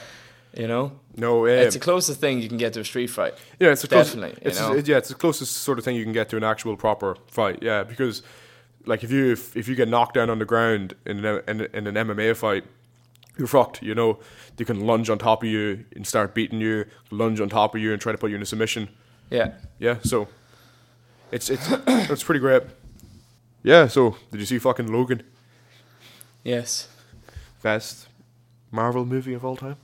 [0.57, 3.35] you know, No, it's the closest thing you can get to a street fight.
[3.59, 4.75] Yeah, it's the close, Definitely, you It's know?
[4.75, 7.17] it- yeah, it's the closest sort of thing you can get to an actual proper
[7.27, 7.59] fight.
[7.63, 8.23] Yeah, because
[8.87, 11.61] like if you if, if you get knocked down on the ground in an, in,
[11.75, 12.65] in an MMA fight,
[13.37, 13.83] you're fucked.
[13.83, 14.19] You know,
[14.57, 17.81] they can lunge on top of you and start beating you, lunge on top of
[17.81, 18.89] you and try to put you in a submission.
[19.31, 20.29] Yeah, Yeah, so
[21.33, 22.63] it's it's it's pretty great.
[23.63, 25.23] Yeah, so did you see fucking Logan?
[26.45, 26.89] yes.
[27.61, 28.07] Best
[28.71, 29.77] Marvel movie of all time.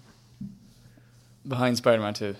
[1.46, 2.36] Behind Spider-Man Two,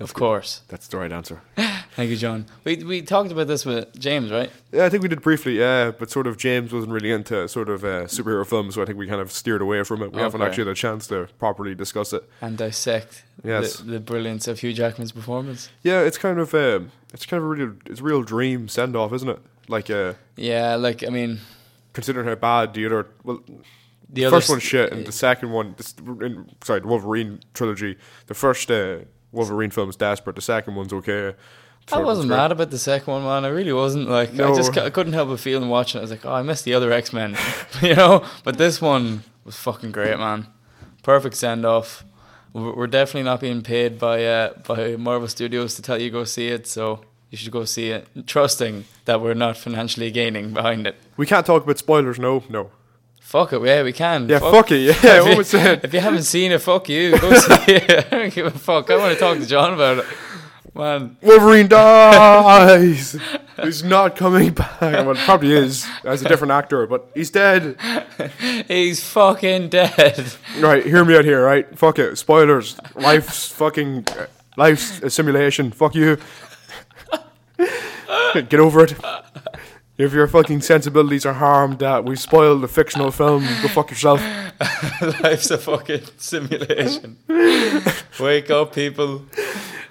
[0.00, 0.62] of course.
[0.68, 1.40] That's the right answer.
[1.96, 2.44] Thank you, John.
[2.64, 4.50] We we talked about this with James, right?
[4.70, 7.68] Yeah, I think we did briefly, yeah, but sort of James wasn't really into sort
[7.70, 10.12] of uh, superhero films, so I think we kind of steered away from it.
[10.12, 12.22] We haven't actually had a chance to properly discuss it.
[12.42, 13.78] And dissect Yes.
[13.78, 15.70] the, the brilliance of Hugh Jackman's performance.
[15.82, 18.94] Yeah, it's kind of um, it's kind of a real it's a real dream send
[18.94, 19.38] off, isn't it?
[19.68, 21.40] Like uh, Yeah, like I mean,
[21.94, 23.40] considering how bad the other well,
[24.08, 26.86] the the other first s- one's shit, and the second one, this, in, sorry, the
[26.86, 28.98] Wolverine trilogy, the first uh,
[29.32, 31.34] Wolverine film's desperate, the second one's okay.
[31.92, 33.44] I wasn't mad about the second one, man.
[33.44, 34.08] I really wasn't.
[34.08, 36.00] Like, I just I couldn't help but feeling watching it.
[36.00, 37.36] I was like, oh, I missed the other X Men,
[37.82, 38.24] you know.
[38.42, 40.48] But this one was fucking great, man.
[41.04, 42.04] Perfect send off.
[42.52, 46.24] We're we're definitely not being paid by uh, by Marvel Studios to tell you go
[46.24, 50.86] see it, so you should go see it, trusting that we're not financially gaining behind
[50.88, 50.96] it.
[51.16, 52.70] We can't talk about spoilers, no, no.
[53.26, 54.28] Fuck it, yeah, we can.
[54.28, 55.20] Yeah, fuck, it, yeah.
[55.24, 55.52] What was?
[55.52, 57.18] If you haven't seen it, fuck you.
[57.18, 58.06] Go see it.
[58.12, 58.88] I don't give a fuck.
[58.88, 60.06] I want to talk to John about it,
[60.76, 61.16] man.
[61.22, 63.16] Wolverine dies.
[63.60, 64.80] he's not coming back.
[64.80, 67.76] Well, probably is as a different actor, but he's dead.
[68.68, 70.32] He's fucking dead.
[70.60, 71.44] Right, hear me out here.
[71.44, 72.16] Right, fuck it.
[72.18, 72.78] Spoilers.
[72.94, 75.72] Life's fucking uh, life's a simulation.
[75.72, 76.18] Fuck you.
[78.34, 78.94] Get over it.
[79.98, 84.20] If your fucking sensibilities are harmed, that we spoiled the fictional film, go fuck yourself.
[85.22, 87.16] Life's a fucking simulation.
[88.20, 89.22] Wake up, people.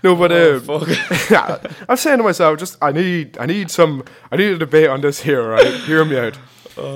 [0.03, 1.71] No, but Oh, uh, fuck.
[1.89, 5.01] I'm saying to myself, just I need, I need some, I need a debate on
[5.01, 5.49] this here.
[5.49, 6.37] Right, hear me out.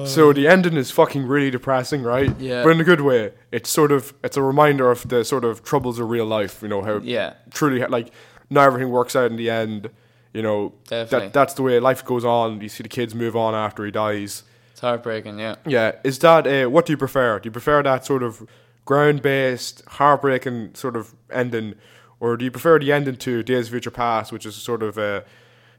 [0.07, 2.31] so the ending is fucking really depressing, right?
[2.39, 2.63] Yeah.
[2.63, 3.31] But in a good way.
[3.51, 6.61] It's sort of, it's a reminder of the sort of troubles of real life.
[6.61, 8.11] You know how Yeah, truly like
[8.51, 9.89] not everything works out in the end.
[10.33, 11.27] You know Definitely.
[11.27, 12.61] that that's the way life goes on.
[12.61, 14.43] You see the kids move on after he dies.
[14.71, 15.39] it's heartbreaking.
[15.39, 15.55] Yeah.
[15.65, 17.39] Yeah, is that uh, what do you prefer?
[17.39, 18.47] Do you prefer that sort of
[18.85, 21.75] ground based, heartbreaking sort of ending,
[22.19, 24.97] or do you prefer the ending to Days of Future Past, which is sort of
[24.97, 25.23] a,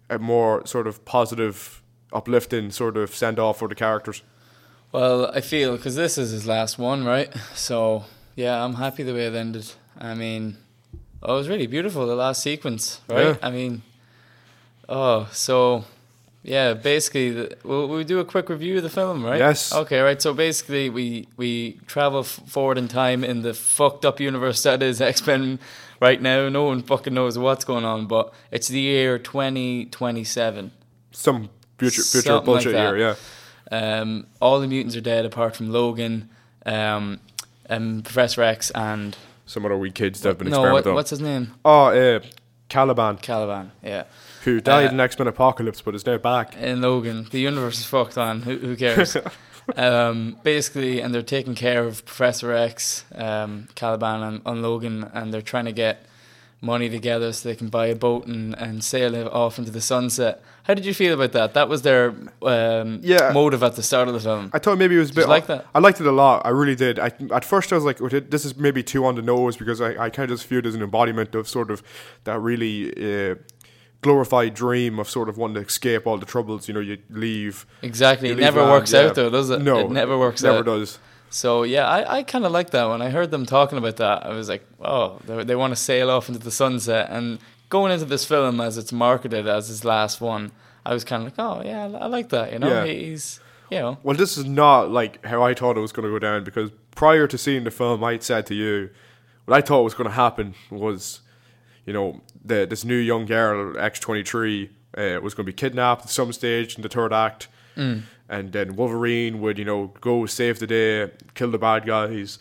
[0.09, 1.83] a more sort of positive,
[2.13, 4.23] uplifting sort of send off for the characters?
[4.93, 7.33] Well, I feel because this is his last one, right?
[7.55, 9.71] So yeah, I'm happy the way it ended.
[9.97, 10.57] I mean,
[11.23, 13.27] oh, it was really beautiful the last sequence, right?
[13.27, 13.37] Yeah.
[13.43, 13.83] I mean,
[14.91, 15.85] oh, so
[16.43, 19.39] Yeah, basically, the, will we do a quick review of the film, right?
[19.39, 19.73] Yes.
[19.75, 20.21] Okay, right.
[20.21, 24.83] So basically, we we travel f- forward in time in the fucked up universe that
[24.83, 25.59] is X Men.
[26.01, 30.25] Right now, no one fucking knows what's going on, but it's the year twenty twenty
[30.25, 30.71] seven.
[31.13, 32.95] Some future, future Something like bullshit that.
[32.97, 33.17] here,
[33.71, 33.99] yeah.
[34.01, 36.31] Um, all the mutants are dead apart from Logan,
[36.65, 37.21] um,
[37.67, 40.95] and Professor X, and Some other wee kids that have been no, what, experimental.
[40.95, 41.53] what's his name?
[41.67, 42.21] oh, uh,
[42.71, 43.71] Caliban, Caliban.
[43.85, 44.05] Yeah.
[44.45, 46.57] Who died Uh, in X Men Apocalypse but is now back.
[46.57, 47.27] in Logan.
[47.31, 48.43] The universe is fucked on.
[48.43, 49.17] Who, who cares?
[49.77, 55.33] um, basically, and they're taking care of Professor X, um, Caliban, and, and Logan, and
[55.33, 56.07] they're trying to get
[56.63, 59.81] money together so they can buy a boat and, and sail it off into the
[59.81, 60.43] sunset.
[60.65, 61.55] How did you feel about that?
[61.55, 62.11] That was their
[62.43, 63.31] um, Yeah.
[63.33, 64.51] motive at the start of the film.
[64.53, 65.65] I thought maybe it was a bit like that?
[65.75, 66.43] I liked it a lot.
[66.45, 66.99] I really did.
[66.99, 69.81] I, at first, I was like, "Oh, "This is maybe too on the nose," because
[69.81, 71.83] I, I kind of just viewed it as an embodiment of sort of
[72.25, 72.93] that really
[73.31, 73.37] uh,
[74.03, 76.69] glorified dream of sort of wanting to escape all the troubles.
[76.69, 77.67] You know, you leave.
[77.83, 78.29] Exactly.
[78.29, 79.01] you It never land, works yeah.
[79.01, 79.61] out though, does it?
[79.63, 80.65] No, it never works Never out.
[80.67, 80.99] does.
[81.29, 82.89] So yeah, I, I kind of like that.
[82.89, 85.77] When I heard them talking about that, I was like, oh, they, they want to
[85.77, 87.09] sail off into the sunset.
[87.11, 90.51] And going into this film as it's marketed as his last one,
[90.85, 92.53] I was kind of like, oh yeah, I like that.
[92.53, 92.93] You know, Yeah.
[92.93, 93.39] he's
[93.71, 96.19] you know, Well, this is not like how I thought it was going to go
[96.19, 98.91] down because prior to seeing the film, I had said to you,
[99.45, 101.21] what I thought was going to happen was,
[101.87, 106.11] you know, the, this new young girl, X23, uh, was going to be kidnapped at
[106.11, 107.49] some stage in the third act.
[107.77, 108.03] Mm.
[108.29, 112.39] And then Wolverine would, you know, go save the day, kill the bad guys,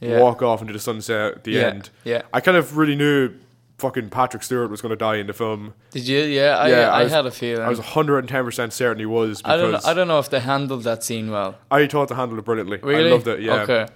[0.00, 0.20] Yeah.
[0.20, 1.90] walk off into the sunset at the Yeah, end.
[2.04, 2.22] yeah.
[2.32, 3.32] I kind of really knew
[3.78, 5.74] fucking Patrick Stewart was going to die in the film.
[5.90, 6.20] did you?
[6.20, 7.64] Yeah, I, Yeah, I, I was- had a feeling.
[7.64, 9.80] I was 110% certain he was I don't know.
[9.84, 11.58] I don't know if they handled that scene well.
[11.70, 12.78] I thought they handled it brilliantly.
[12.82, 13.08] Really?
[13.08, 13.62] I loved it, yeah.
[13.62, 13.86] Okay.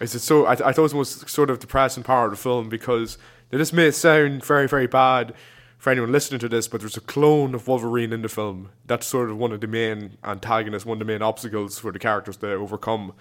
[0.00, 2.42] It's so I, I thought it was the most sort of depressing part of the
[2.42, 3.18] film because
[3.58, 5.34] this may sound very very bad
[5.78, 8.68] for anyone listening to this, but there's a clone of Wolverine in the film.
[8.86, 11.98] That's sort of one of the main antagonists, one of the main obstacles for the
[11.98, 13.14] characters to overcome.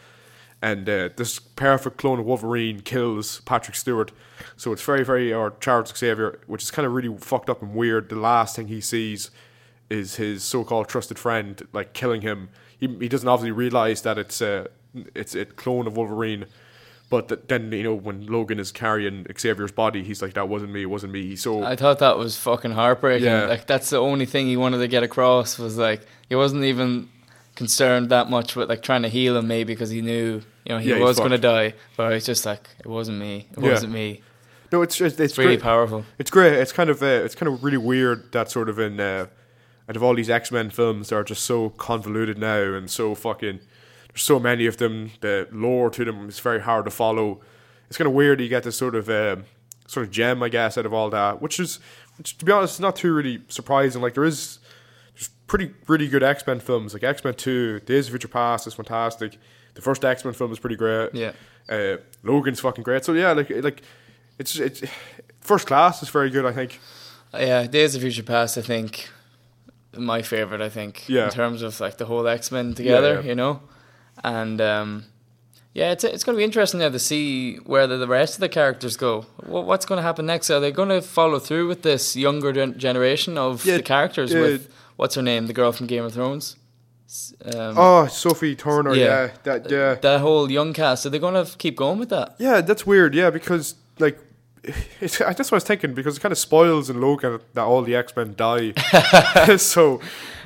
[0.61, 4.11] And uh, this perfect clone of Wolverine kills Patrick Stewart,
[4.57, 7.73] so it's very very or Charles Xavier, which is kind of really fucked up and
[7.73, 8.09] weird.
[8.09, 9.31] The last thing he sees
[9.89, 12.49] is his so-called trusted friend like killing him.
[12.77, 14.67] He, he doesn't obviously realize that it's a
[15.15, 16.45] it's a clone of Wolverine,
[17.09, 20.71] but th- then you know when Logan is carrying Xavier's body, he's like, "That wasn't
[20.71, 20.83] me.
[20.83, 23.25] It wasn't me." So I thought that was fucking heartbreaking.
[23.25, 23.45] Yeah.
[23.45, 27.09] Like that's the only thing he wanted to get across was like he wasn't even
[27.55, 30.77] concerned that much with like trying to heal him maybe because he knew you know
[30.77, 31.73] he Yeah, was going to die.
[31.97, 33.47] But it's just like it wasn't me.
[33.57, 33.71] It Yeah.
[33.71, 34.21] wasn't me.
[34.71, 35.63] no, it's it's, it's It's really great.
[35.63, 36.05] powerful.
[36.19, 36.53] It's great.
[36.53, 39.25] It's kind of uh, it's kind of really weird that sort of in uh,
[39.89, 43.59] out of all these X Men films, they're just so convoluted now and so fucking.
[44.09, 45.11] There's so many of them.
[45.21, 47.41] The lore to them is very hard to follow.
[47.87, 48.41] It's kind of weird.
[48.41, 49.45] You get this sort of um
[49.87, 51.79] sort of gem, I guess, out of all that, which is,
[52.17, 54.01] which to be honest, not too really surprising.
[54.01, 54.59] Like there is,
[55.15, 56.93] there's pretty really good X Men films.
[56.93, 59.37] Like X Men Two, Days of Future Past is fantastic.
[59.75, 61.13] The first X Men film is pretty great.
[61.13, 61.31] Yeah.
[61.67, 63.05] Uh, Logan's fucking great.
[63.05, 63.81] So yeah, like like
[64.37, 64.81] it's it's
[65.39, 66.45] first class is very good.
[66.45, 66.79] I think.
[67.33, 68.57] Yeah, Days of Future Past.
[68.57, 69.09] I think
[69.95, 70.61] my favorite.
[70.61, 71.25] I think Yeah.
[71.25, 73.15] in terms of like the whole X Men together.
[73.15, 73.27] Yeah, yeah.
[73.29, 73.61] You know,
[74.23, 75.05] and um,
[75.73, 78.39] yeah, it's it's going to be interesting now to see where the, the rest of
[78.41, 79.25] the characters go.
[79.45, 80.49] What, what's going to happen next?
[80.49, 84.33] Are they going to follow through with this younger gen- generation of Yeah, the characters
[84.33, 84.41] yeah.
[84.41, 86.55] with what's her name, the girl from Game of Thrones?
[87.43, 88.93] Um, Oh, Sophie Turner.
[88.93, 89.05] Yeah.
[89.05, 89.95] Yeah, that yeah.
[89.95, 91.05] that whole young cast.
[91.05, 92.35] Are they going to keep going with that?
[92.39, 93.15] Yeah, that's weird.
[93.15, 94.19] Yeah, because like,
[95.01, 97.95] it's, I- I was thinking because it kind of spoils in Logan that all the
[97.95, 98.73] X Men die.
[99.57, 100.01] so,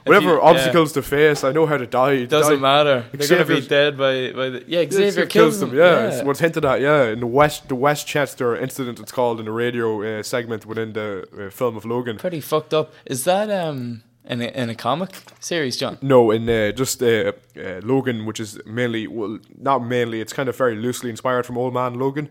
[0.06, 0.40] whatever you- yeah.
[0.50, 2.14] obstacles to face, I know how to die.
[2.14, 2.62] It doesn't die.
[2.62, 3.06] matter.
[3.14, 4.82] They're to be dead by by the yeah.
[4.82, 5.76] Yeah, Xavier it kills them.
[5.76, 6.82] Yeah, it's what's hinted at.
[6.82, 10.94] Yeah, in the West, the Westchester incident, it's called in the radio uh, segment within
[10.94, 12.18] the uh, film of Logan.
[12.18, 12.94] pretty fucked up.
[13.06, 15.98] Is that um in a, in a comic series, John?
[16.02, 20.48] No, in uh, just uh, uh, Logan, which is mainly, well, not mainly, it's kind
[20.48, 22.30] of very loosely inspired from Old Man Logan.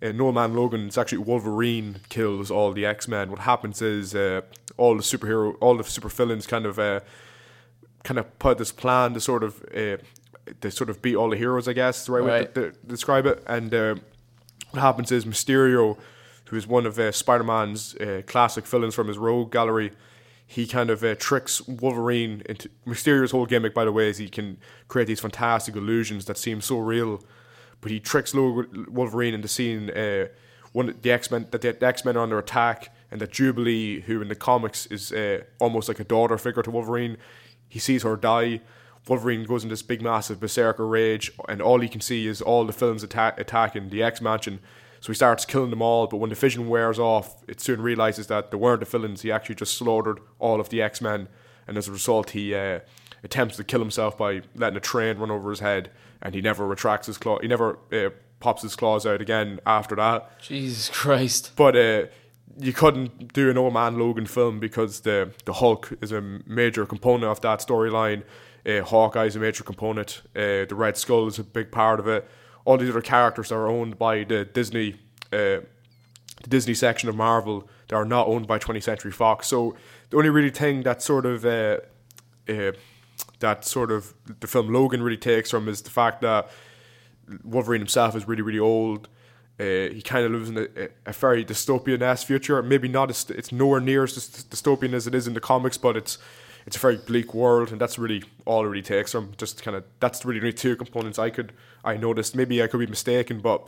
[0.00, 3.30] In Old Man Logan, it's actually Wolverine kills all the X Men.
[3.30, 4.42] What happens is uh,
[4.76, 7.00] all the superhero, all the super villains kind of, uh,
[8.02, 9.96] kind of put this plan to sort of, uh,
[10.60, 11.68] to sort of beat all the heroes.
[11.68, 13.42] I guess is the right, way to, to describe it.
[13.46, 13.94] And uh,
[14.72, 15.96] what happens is Mysterio,
[16.46, 19.92] who is one of uh, Spider Man's uh, classic villains from his Rogue gallery,
[20.46, 23.72] he kind of uh, tricks Wolverine into Mysterio's whole gimmick.
[23.72, 27.22] By the way, is he can create these fantastic illusions that seem so real,
[27.84, 30.28] but he tricks Wolverine into seeing uh,
[30.72, 34.22] one the X Men that the X Men are under attack, and that Jubilee, who
[34.22, 37.18] in the comics is uh, almost like a daughter figure to Wolverine,
[37.68, 38.62] he sees her die.
[39.06, 42.64] Wolverine goes into this big, massive berserker rage, and all he can see is all
[42.64, 44.60] the villains atta- attacking the X Mansion.
[45.00, 48.28] So he starts killing them all, but when the vision wears off, it soon realizes
[48.28, 49.20] that they weren't the villains.
[49.20, 51.28] He actually just slaughtered all of the X Men,
[51.68, 52.80] and as a result, he uh,
[53.22, 55.90] attempts to kill himself by letting a train run over his head,
[56.24, 57.38] and he never retracts his claw.
[57.38, 58.10] He never uh,
[58.40, 60.40] pops his claws out again after that.
[60.40, 61.52] Jesus Christ.
[61.54, 62.06] But uh,
[62.58, 66.86] you couldn't do an old man Logan film because the the Hulk is a major
[66.86, 68.22] component of that storyline.
[68.66, 70.22] Uh, Hawkeye is a major component.
[70.34, 72.26] Uh, the Red Skull is a big part of it.
[72.64, 74.94] All these other characters are owned by the Disney,
[75.32, 75.60] uh,
[76.42, 77.68] the Disney section of Marvel.
[77.88, 79.48] They are not owned by 20th Century Fox.
[79.48, 79.76] So
[80.08, 81.80] the only really thing that sort of uh,
[82.48, 82.72] uh,
[83.44, 86.50] that sort of the film Logan really takes from is the fact that
[87.44, 89.08] Wolverine himself is really really old.
[89.60, 92.60] Uh, he kind of lives in a, a very dystopian ass future.
[92.62, 94.14] Maybe not as it's nowhere near as
[94.52, 96.18] dystopian as it is in the comics, but it's
[96.66, 99.32] it's a very bleak world, and that's really all it really takes from.
[99.36, 101.52] Just kind of that's really the two components I could
[101.84, 102.34] I noticed.
[102.34, 103.60] Maybe I could be mistaken, but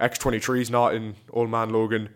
[0.00, 2.08] X twenty three is not in Old Man Logan.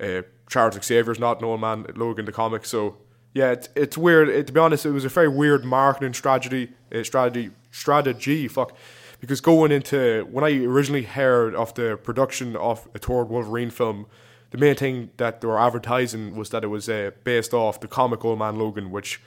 [0.00, 2.96] Uh, Charles Xavier's not in Old Man Logan the comic, so
[3.34, 4.28] yeah, it's it's weird.
[4.28, 6.72] It, to be honest, it was a very weird marketing strategy.
[6.94, 8.48] Uh, strategy strategy.
[8.48, 8.76] Fuck
[9.20, 14.06] because going into when I originally heard of the production of a Thor Wolverine film,
[14.50, 17.88] the main thing that they were advertising was that it was uh, based off the
[17.88, 19.20] comic Old Man Logan, which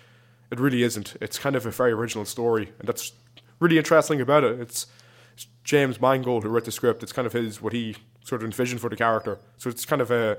[0.49, 1.15] it really isn't.
[1.21, 3.13] It's kind of a very original story, and that's
[3.59, 4.59] really interesting about it.
[4.59, 4.87] It's,
[5.33, 7.03] it's James Mangold who wrote the script.
[7.03, 9.39] It's kind of his what he sort of envisioned for the character.
[9.57, 10.37] So it's kind of a.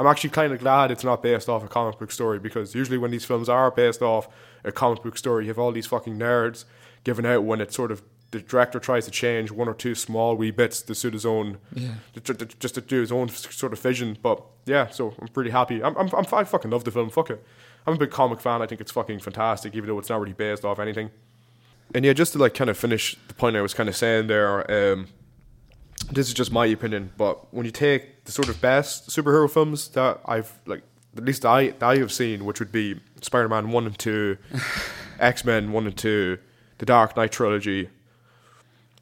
[0.00, 2.98] I'm actually kind of glad it's not based off a comic book story because usually
[2.98, 4.28] when these films are based off
[4.64, 6.64] a comic book story, you have all these fucking nerds
[7.04, 10.36] giving out when it's sort of the director tries to change one or two small
[10.36, 11.94] wee bits to suit his own, Yeah.
[12.24, 14.16] to- to- just to do his own sort of vision.
[14.22, 15.82] But yeah, so I'm pretty happy.
[15.82, 17.10] I'm, I'm, I'm I fucking love the film.
[17.10, 17.44] Fuck it.
[17.86, 18.62] I'm a big comic fan.
[18.62, 21.10] I think it's fucking fantastic, even though it's not really based off anything.
[21.94, 24.28] And yeah, just to like kind of finish the point I was kind of saying
[24.28, 24.70] there.
[24.70, 25.08] Um,
[26.10, 29.88] this is just my opinion, but when you take the sort of best superhero films
[29.90, 30.82] that I've like,
[31.16, 34.38] at least I that I have seen, which would be Spider-Man one and two,
[35.20, 36.38] X-Men one and two,
[36.78, 37.88] the Dark Knight trilogy,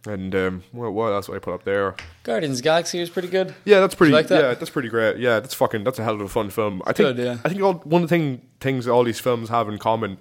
[0.06, 1.94] and um, what, what else would I put up there?
[2.22, 3.54] Guardians of the Galaxy was pretty good.
[3.64, 4.12] Yeah, that's pretty.
[4.12, 4.42] like that?
[4.42, 5.18] Yeah, that's pretty great.
[5.18, 5.84] Yeah, that's fucking.
[5.84, 6.82] That's a hell of a fun film.
[6.86, 7.16] I think.
[7.16, 7.38] good, yeah.
[7.44, 10.18] I think all, one of the thing things all these films have in common,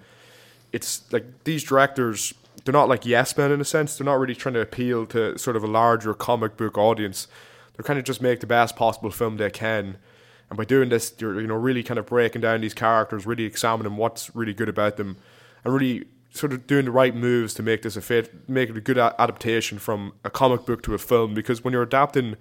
[0.73, 2.33] it's like these directors.
[2.67, 3.97] They're not like yes men in a sense.
[3.97, 7.29] They're not really trying to appeal to sort of a larger comic book audience.
[7.75, 9.97] They're kind of just make the best possible film they can,
[10.49, 13.45] and by doing this, you're you know really kind of breaking down these characters, really
[13.45, 15.15] examining what's really good about them,
[15.63, 18.75] and really sort of doing the right moves to make this a fit, make it
[18.75, 21.33] a good a- adaptation from a comic book to a film.
[21.33, 22.35] Because when you're adapting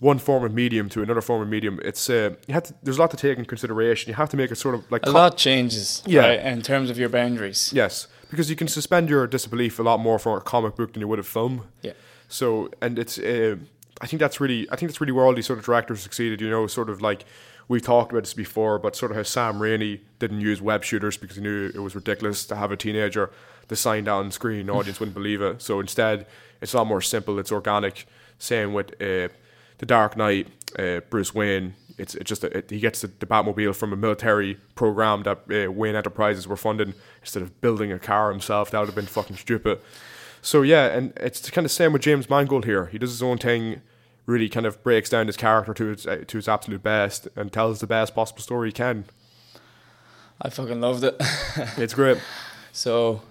[0.00, 2.74] one form of medium to another form of medium, it's uh, you have to.
[2.82, 4.08] There's a lot to take in consideration.
[4.08, 6.22] You have to make it sort of like A lot changes, Yeah.
[6.26, 7.72] right, in terms of your boundaries.
[7.72, 11.00] Yes, because you can suspend your disbelief a lot more for a comic book than
[11.00, 11.68] you would a film.
[11.82, 11.92] Yeah.
[12.30, 13.56] So, and it's, uh,
[14.00, 16.40] I think that's really, I think that's really where all these sort of directors succeeded.
[16.40, 17.26] You know, sort of like
[17.68, 21.18] we talked about this before, but sort of how Sam Raimi didn't use web shooters
[21.18, 23.30] because he knew it was ridiculous to have a teenager
[23.68, 24.70] to sign down screen.
[24.70, 25.60] Audience wouldn't believe it.
[25.60, 26.24] So instead,
[26.62, 27.38] it's a lot more simple.
[27.38, 28.06] It's organic.
[28.38, 29.28] Same with uh,
[29.76, 31.74] the Dark Knight, uh, Bruce Wayne.
[31.98, 35.38] It's, it's just a, it, he gets the, the Batmobile from a military program that
[35.50, 38.70] uh, Wayne Enterprises were funding instead of building a car himself.
[38.70, 39.80] That would have been fucking stupid.
[40.40, 42.86] So yeah, and it's kind of same with James Mangold here.
[42.86, 43.80] He does his own thing,
[44.26, 47.52] really kind of breaks down his character to its uh, to its absolute best and
[47.52, 49.04] tells the best possible story he can.
[50.40, 51.16] I fucking loved it.
[51.78, 52.18] It's great.
[52.72, 53.22] so,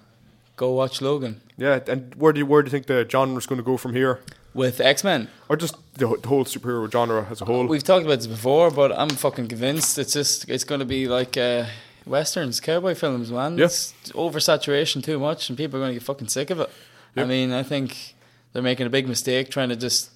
[0.56, 3.60] go watch Logan Yeah, and where do you where do you think the genre's going
[3.60, 4.20] to go from here,
[4.54, 5.28] with X Men.
[5.48, 7.66] or just the, the whole superhero genre as a whole?
[7.66, 11.08] We've talked about this before, but I'm fucking convinced it's just it's going to be
[11.08, 11.66] like uh,
[12.06, 13.58] westerns, cowboy films, man.
[13.58, 13.66] Yeah.
[13.66, 16.70] It's oversaturation too much, and people are going to get fucking sick of it.
[17.14, 17.24] Yeah.
[17.24, 18.14] I mean, I think
[18.52, 20.10] they're making a big mistake trying to just,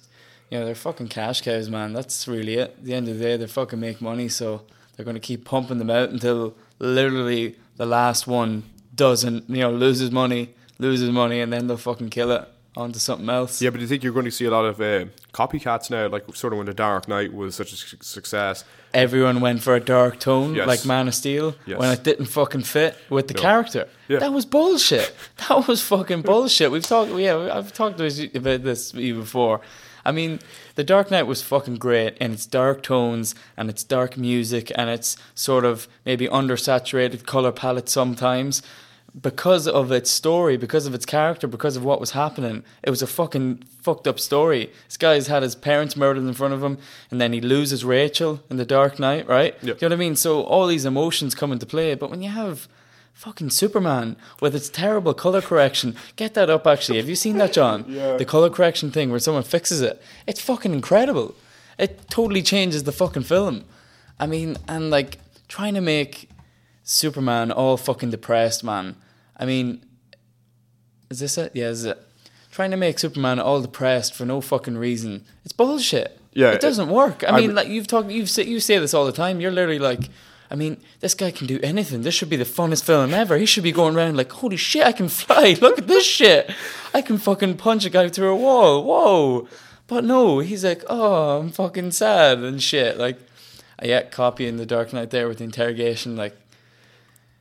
[0.49, 1.93] you know, they're fucking cash cows, man.
[1.93, 2.75] That's really it.
[2.77, 4.63] At the end of the day, they fucking make money, so
[4.95, 8.63] they're going to keep pumping them out until literally the last one
[8.95, 13.29] doesn't, you know, loses money, loses money, and then they'll fucking kill it onto something
[13.29, 13.61] else.
[13.61, 16.07] yeah, but do you think you're going to see a lot of uh, copycats now,
[16.07, 18.63] like sort of when the Dark Knight was such a su- success?
[18.93, 20.65] everyone went for a dark tone Yes.
[20.65, 21.77] like Man of Steel Yes.
[21.77, 23.41] when it didn't fucking fit with the No.
[23.41, 23.87] character.
[24.07, 24.19] Yeah.
[24.19, 25.13] That was bullshit.
[25.49, 26.71] That was fucking bullshit.
[26.71, 29.59] We've talked, yeah, I've talked about this you before.
[30.05, 30.39] I mean,
[30.75, 34.89] The Dark Knight was fucking great in its dark tones and its dark music and
[34.89, 38.61] its sort of maybe undersaturated color palette sometimes.
[39.19, 43.01] Because of its story, because of its character, because of what was happening, it was
[43.01, 44.71] a fucking fucked up story.
[44.85, 46.77] This guy's had his parents murdered in front of him,
[47.09, 49.55] and then he loses Rachel in The Dark Knight, right?
[49.63, 49.79] Yep.
[49.79, 50.15] Do you know what I mean?
[50.15, 52.67] So all these emotions come into play, but when you have
[53.13, 56.97] fucking Superman with its terrible color correction, get that up actually.
[56.97, 57.85] Have you seen that, John?
[57.89, 58.17] Yeah.
[58.17, 59.99] The color correction thing where someone fixes it.
[60.27, 61.33] It's fucking incredible.
[61.79, 63.65] It totally changes the fucking film.
[64.19, 66.29] I mean, and like trying to make
[66.83, 68.95] Superman all fucking depressed, man.
[69.37, 69.85] I mean,
[71.09, 71.51] is this it?
[71.55, 71.97] Yeah, is it.
[72.51, 75.25] Trying to make Superman all depressed for no fucking reason.
[75.43, 76.19] It's bullshit.
[76.33, 77.23] Yeah, it doesn't work.
[77.23, 79.39] I I mean, mean- like you've talked, you've say, you say this all the time.
[79.39, 80.09] You're literally like,
[80.49, 82.01] I mean, this guy can do anything.
[82.03, 83.37] This should be the funnest film ever.
[83.37, 85.57] He should be going around like, holy shit, I can fly.
[85.61, 86.51] Look at this shit.
[86.93, 88.83] I can fucking punch a guy through a wall.
[88.83, 89.47] Whoa.
[89.87, 92.97] But no, he's like, oh, I'm fucking sad and shit.
[92.97, 93.17] Like,
[93.79, 96.35] I yeah, copying the Dark Knight there with the interrogation, like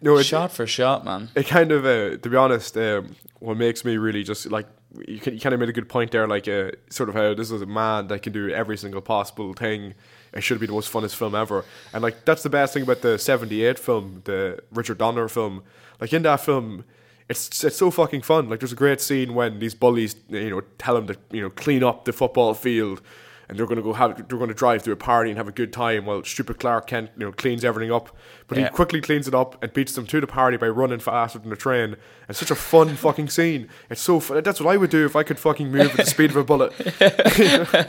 [0.07, 1.31] No, it, shot for shot, man.
[1.35, 4.67] it kind of, uh, to be honest, um, what makes me really just like
[5.07, 7.35] you, can, you kind of made a good point there, like uh, sort of how
[7.35, 9.95] this is a man that can do every single possible thing.
[10.33, 13.03] It should be the most funnest film ever, and like that's the best thing about
[13.03, 15.63] the '78 film, the Richard Donner film.
[16.01, 16.85] Like in that film,
[17.29, 18.49] it's it's so fucking fun.
[18.49, 21.51] Like there's a great scene when these bullies, you know, tell him to you know
[21.51, 23.01] clean up the football field,
[23.49, 25.73] and they're gonna go have they're gonna drive through a party and have a good
[25.73, 28.15] time while stupid Clark Kent you know cleans everything up,
[28.49, 28.65] but Yeah.
[28.65, 31.51] he quickly cleans it up and beats them to the party by running faster than
[31.51, 31.97] the train.
[32.29, 33.69] It's such a fun fucking scene.
[33.91, 36.31] It's so that's what I would do if I could fucking move at the speed
[36.31, 36.73] of a bullet.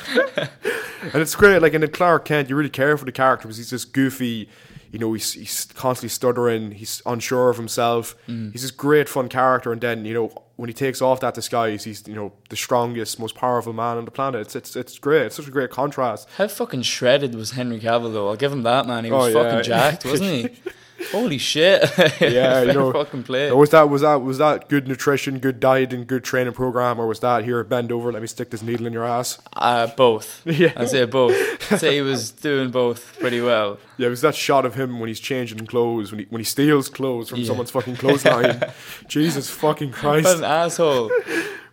[1.04, 1.62] and it's great.
[1.62, 4.50] Like, and then Clark Kent, you really care for the character because he's just goofy.
[4.92, 6.72] You know, he's, he's constantly stuttering.
[6.72, 8.16] He's unsure of himself.
[8.28, 8.52] Mm.
[8.54, 9.72] He's this great, fun character.
[9.72, 13.20] And then, you know, when he takes off that disguise, he's you know the strongest,
[13.20, 14.42] most powerful man on the planet.
[14.42, 15.28] It's it's it's great.
[15.28, 16.28] It's such a great contrast.
[16.38, 18.28] How fucking shredded was Henry Cavill though?
[18.28, 19.06] I'll give him that, man.
[19.06, 19.44] He Oh, was yeah.
[19.44, 20.72] fucking jacked, wasn't he?
[21.12, 21.84] Holy shit!
[22.22, 23.52] Yeah, you know, fucking play.
[23.52, 27.08] Was that was that was that good nutrition, good diet, and good training program, or
[27.08, 29.40] was that here bend over, let me stick this needle in your ass?
[29.54, 30.42] Uh, both.
[30.58, 30.74] Yeah.
[30.76, 31.36] I'd say both.
[31.72, 33.78] I'd say he was doing both pretty well.
[33.98, 36.46] Yeah, it was that shot of him when he's changing clothes, when he when he
[36.46, 37.48] steals clothes from Yeah.
[37.48, 38.62] someone's fucking clothesline.
[39.08, 40.38] Jesus fucking What Christ!
[40.38, 41.12] an asshole.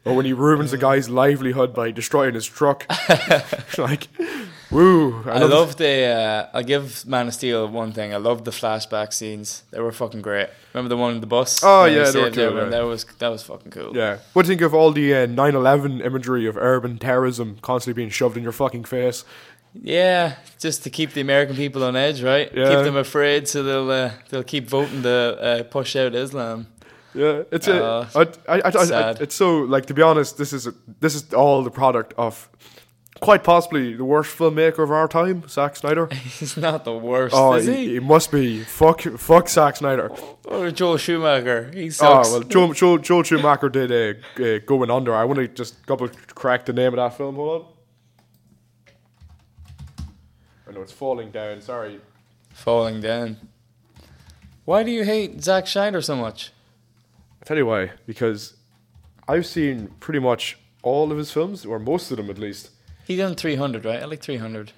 [0.07, 2.85] Or when he ruins a guy's livelihood by destroying his truck.
[3.79, 4.09] like,
[4.75, 5.23] woo!
[5.25, 6.05] I love the.
[6.05, 8.13] Uh, I'll give Man of Steel one thing.
[8.13, 9.63] I love the flashback scenes.
[9.71, 10.49] They were fucking great.
[10.75, 11.61] Remember the one in the bus?
[11.63, 12.65] Oh, yeah, they were cool, yeah.
[12.65, 13.97] That was that was fucking cool.
[13.97, 14.19] Yeah.
[14.33, 18.11] What do you think of all the uh, 9/11 imagery of urban terrorism constantly being
[18.11, 19.25] shoved in your fucking face?
[19.83, 22.49] Yeah, just to keep the American people on edge, right?
[22.55, 22.75] Yeah.
[22.77, 26.67] Keep them afraid, so they'll uh, they'll keep voting to uh, push out Islam.
[27.15, 30.53] Yeah, it's Oh, a, I, I, I, I, it's so like to be honest, this
[30.53, 32.49] is a, this is all the product of
[33.25, 36.07] quite possibly the worst filmmaker of our time, Zack Snyder.
[36.13, 37.99] He's not the worst, Oh, is he, he?
[37.99, 38.61] must be.
[38.63, 40.11] Fuck, fuck Zack Snyder.
[40.45, 41.71] Or Joel Schumacher.
[41.73, 42.29] He sucks.
[42.29, 45.15] Oh well, Joel, Joel, Joel Schumacher did uh, uh, Going Under.
[45.15, 47.37] I want to just double correct the name of that film.
[47.37, 47.69] Hold on.
[50.69, 51.63] I know it's falling down.
[51.63, 52.01] Sorry.
[52.53, 53.39] Falling down.
[54.67, 56.53] Why do you hate Zack Snyder so much?
[57.41, 57.93] I'll tell you why.
[58.07, 58.55] Because
[59.27, 62.71] I've seen pretty much all of his films, or most of them at least.
[63.07, 64.03] He done 300, right?
[64.03, 64.73] I like 300.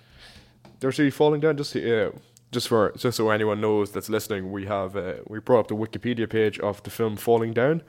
[0.81, 1.57] They're actually falling down.
[1.57, 2.11] Just yeah,
[2.53, 5.75] just for just so anyone knows that's listening, we have uh, we brought up the
[5.77, 7.83] Wikipedia page of the film Falling Down.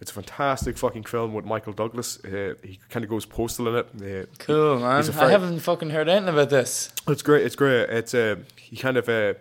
[0.00, 2.22] It's a fantastic fucking film with Michael Douglas.
[2.24, 4.24] Uh, he kind of goes postal in it.
[4.24, 4.96] Uh, Cool, man.
[5.02, 6.92] he's I haven't fucking heard anything about this.
[7.06, 7.44] It's great.
[7.46, 7.88] It's great.
[7.90, 9.34] It's uh, he kind of uh,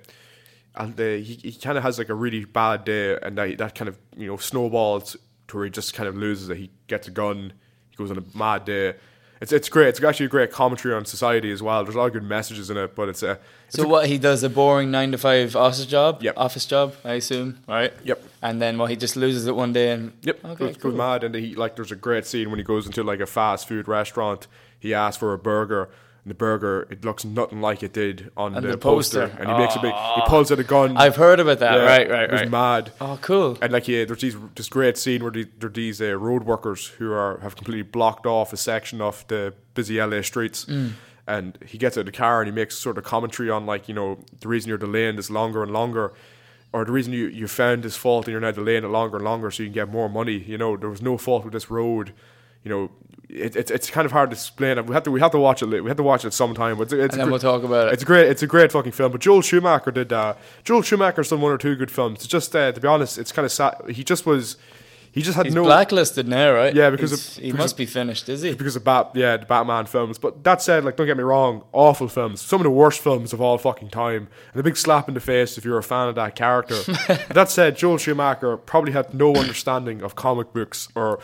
[0.76, 3.76] and uh, he he kind of has like a really bad day, and that that
[3.76, 5.16] kind of you know snowballs
[5.48, 6.58] to where he just kind of loses it.
[6.58, 7.54] He gets a gun.
[7.90, 8.96] He goes on a mad day.
[9.44, 9.90] It's it's great.
[9.90, 11.84] It's actually a great commentary on society as well.
[11.84, 13.38] There's a lot of good messages in it, but it's a
[13.68, 16.24] it's So a, what he does a boring nine to five office job?
[16.24, 16.34] Yep.
[16.38, 17.92] Office job, I assume, right?
[18.06, 18.24] Yep.
[18.42, 20.92] And then what he just loses it one day and Yep, Okay, goes, cool.
[20.92, 23.26] goes mad, and he like there's a great scene when he goes into like a
[23.26, 24.48] fast food restaurant.
[24.80, 25.90] He asks for a burger,
[26.24, 29.28] and the burger it looks nothing like it did on On the, the poster.
[29.28, 29.42] poster.
[29.42, 29.94] and he makes a big.
[29.94, 30.96] He pulls out a gun.
[30.98, 31.74] I've heard about that.
[31.76, 32.92] Yeah, right, right, It was mad.
[33.02, 33.58] Oh, cool.
[33.62, 36.44] And like yeah, there's these this great scene where the, there are these uh, road
[36.46, 40.66] workers who are have completely blocked off a section of the busy LA streets.
[40.66, 40.94] Mm.
[41.26, 43.88] And he gets out of the car and he makes sort of commentary on like
[43.88, 46.14] you know the reason you're delaying this longer and longer,
[46.74, 49.26] or the reason you you found this fault and you're now delaying it longer and
[49.26, 50.38] longer so you can get more money.
[50.38, 52.14] You know there was no fault with this road.
[52.64, 52.92] You know
[53.34, 54.86] it, it's it's kind of hard to explain.
[54.86, 55.68] We have to we have to watch it.
[55.68, 56.78] We have to watch it sometime.
[56.78, 57.94] But it's, it's And then gr- we'll talk about it.
[57.94, 59.12] it's a great, it's a great fucking film.
[59.12, 60.38] But Joel Schumacher did that.
[60.64, 62.20] Joel Schumacher's done one or two good films.
[62.20, 63.76] It's just, uh, to be honest, it's kind of sad.
[63.90, 64.58] He just was,
[65.12, 66.74] he just had He's no blacklisted now, right?
[66.74, 68.54] Yeah, because of- he because must be finished, is he?
[68.56, 70.18] because of Bat, yeah, the Batman films.
[70.18, 72.42] But that said, like, don't get me wrong, awful films.
[72.42, 75.20] Some of the worst films of all fucking time, and a big slap in the
[75.20, 76.76] face if you're a fan of that character.
[77.34, 81.20] that said, Joel Schumacher probably had no understanding of comic books or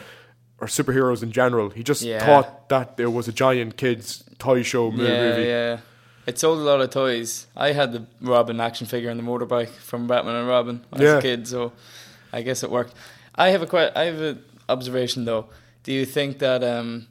[0.62, 1.70] or superheroes in general.
[1.70, 2.26] He just Yeah.
[2.26, 5.44] thought that there was a giant kids toy show mo- yeah, movie.
[5.48, 5.78] yeah.
[6.26, 7.48] It sold a lot of toys.
[7.56, 11.18] I had the Robin action figure and the motorbike from Batman and Robin as Yeah.
[11.18, 11.72] a kid, so
[12.32, 12.94] I guess it worked.
[13.36, 15.46] I have a que- I have an observation though.
[15.84, 17.08] Do you think that um,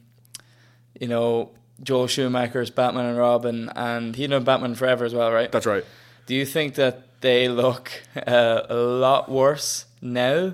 [1.01, 1.51] you know,
[1.83, 5.51] Joel Schumacher's Batman and Robin, and he done Batman Forever as well, right?
[5.51, 5.85] That's right.
[6.27, 7.91] Do you think that they look
[8.27, 10.53] uh, a lot worse now.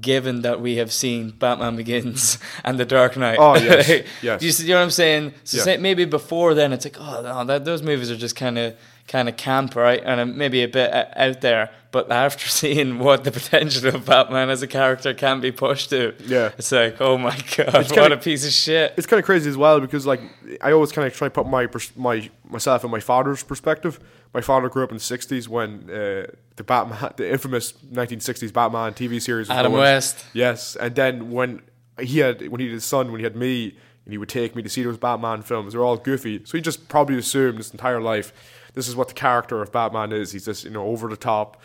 [0.00, 3.88] Given that we have seen Batman Begins and The Dark Knight, Oh, yes,
[4.22, 4.40] yes.
[4.42, 5.34] you, see- you know what I'm saying?
[5.42, 5.64] So Yeah.
[5.64, 8.76] say, maybe before then, it's like, oh no, that, those movies are just kind of
[9.10, 10.00] kind of camp, right?
[10.04, 11.70] And uh, maybe a bit uh, out there.
[11.92, 16.14] But after seeing what the potential of Batman as a character can be pushed to,
[16.24, 16.52] Yeah.
[16.56, 18.94] it's like, oh my god, It's what kinda- a piece of shit.
[18.96, 20.20] it's kind of crazy as well because like
[20.62, 23.98] I always kind of try to put my my myself in my father's perspective.
[24.32, 28.94] My father grew up in the '60s when uh, the Batman, the infamous 1960s Batman
[28.94, 29.48] TV series.
[29.48, 29.82] Was Adam going.
[29.82, 30.24] West.
[30.32, 31.62] Yes, and then when
[31.98, 34.54] he had when he had his son, when he had me, and he would take
[34.54, 35.72] me to see those Batman films.
[35.72, 38.32] They're all goofy, so he just probably assumed his entire life
[38.74, 40.32] this is what the character of Batman is.
[40.32, 41.56] He's just you know over the top,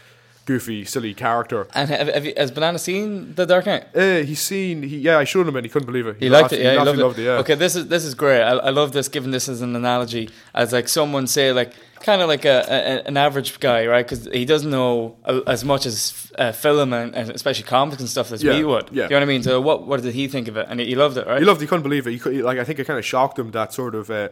[0.46, 1.68] goofy, silly character.
[1.74, 3.86] And have, have you, has Banana seen The Dark Knight?
[3.96, 6.18] Uh, he's seen, he, yeah, I showed him and he couldn't believe it.
[6.20, 6.72] He liked it, yeah.
[6.74, 7.28] He loved absolutely it.
[7.28, 7.40] it, yeah.
[7.40, 8.42] Okay, this is this is great.
[8.42, 9.08] I, I love this.
[9.08, 13.08] Given this as an analogy, as like someone say, like kind of like a, a
[13.08, 14.06] an average guy, right?
[14.06, 18.08] Because he doesn't know a, as much as uh, film and, and especially comics and
[18.10, 18.90] stuff as Yeah, we would.
[18.92, 19.04] yeah.
[19.06, 19.42] You know what I mean?
[19.44, 20.68] So what what did he think of it?
[20.70, 21.40] And he, he loved it, right?
[21.40, 21.62] He loved.
[21.62, 22.12] He couldn't believe it.
[22.12, 24.12] He, could, he- like I think it kind of shocked him that sort of.
[24.12, 24.30] Uh,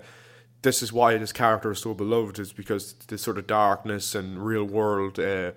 [0.64, 4.43] this is why this character is so beloved is because this sort of darkness and
[4.43, 5.51] real world uh,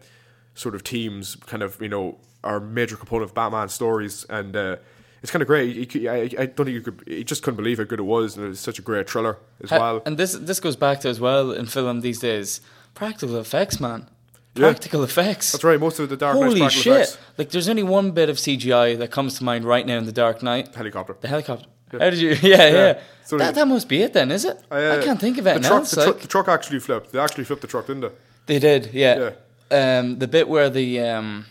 [0.55, 4.55] sort of themes kind of you know are a major component of Batman stories and.
[4.55, 4.77] Uh,
[5.23, 5.97] it's kind of great.
[6.07, 7.03] I, don't think you could.
[7.07, 9.39] He just couldn't believe how good it was, and it was such a great thriller
[9.61, 10.03] as Ha- well.
[10.07, 12.61] And this this goes back to as well in film these days.
[12.95, 14.09] Practical effects, man.
[14.55, 14.69] Yeah.
[14.71, 15.51] Practical effects.
[15.53, 15.81] That's right.
[15.81, 16.93] Most of the Dark Knight's Holy practical shit!
[17.03, 17.19] effects.
[17.39, 20.13] Like, there's only one bit of CGI that comes to mind right now in The
[20.13, 20.73] Dark Knight.
[20.75, 21.17] Helicopter.
[21.21, 21.67] The helicopter.
[21.93, 22.31] How did you?
[22.43, 23.01] Yeah, yeah.
[23.25, 24.57] So that, that must be it then, is it?
[24.71, 25.69] Uh, I can't think of it the now.
[25.69, 27.13] truck, It's the, like- the truck actually flipped.
[27.13, 28.11] They actually flipped the truck, didn't they?
[28.47, 29.31] They did, yeah.
[29.71, 31.47] Um, the bit where the um,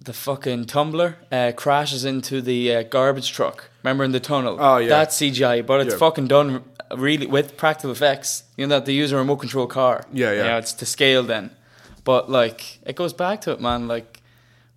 [0.00, 3.70] the fucking tumbler uh, crashes into the uh, garbage truck.
[3.82, 4.56] Remember in the tunnel?
[4.60, 4.88] Oh, yeah.
[4.88, 5.98] That's CGI, but it's Yeah.
[5.98, 6.62] fucking done
[6.96, 8.44] really with practical effects.
[8.56, 10.04] You know that they use a remote control car.
[10.12, 10.36] Yeah, yeah.
[10.36, 11.50] You know, it's to scale then,
[12.04, 13.88] but like it goes back to it, man.
[13.88, 14.20] Like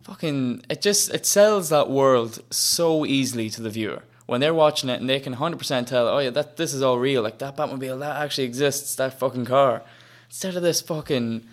[0.03, 4.01] fucking, it just it sells that world so easily to the viewer.
[4.31, 6.97] When they're watching it and they can 100% tell, oh yeah, that this is all
[6.97, 7.21] real.
[7.21, 8.95] Like that Batmobile, that actually exists.
[8.95, 9.81] That fucking car.
[10.29, 11.45] Instead of this fucking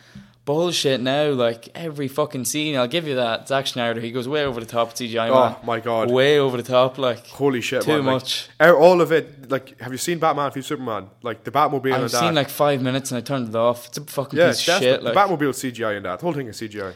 [0.45, 3.49] bullshit now, like every fucking scene, I'll give you that.
[3.49, 5.57] Zack Snyder, he goes way over the top CGI, Oh, man.
[5.65, 6.09] my God.
[6.09, 7.27] Way over the top, like.
[7.27, 7.83] Holy shit!
[7.83, 8.05] Too man.
[8.05, 8.49] Much.
[8.61, 9.51] uh, all of it.
[9.51, 11.09] Like, have you seen Batman v Superman?
[11.25, 12.21] Like the Batmobile and I've that.
[12.21, 13.89] seen like five minutes and I turned it off.
[13.89, 15.01] It's a fucking yeah, piece of shit.
[15.01, 15.15] the, Like.
[15.15, 16.21] the Batmobile CGI in that.
[16.21, 16.93] The whole thing is CGI.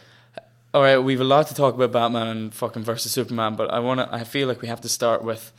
[0.74, 3.80] All right, we've a lot to talk about Batman and fucking versus Superman, but I
[3.80, 4.08] want to.
[4.14, 5.52] I feel like we have to start with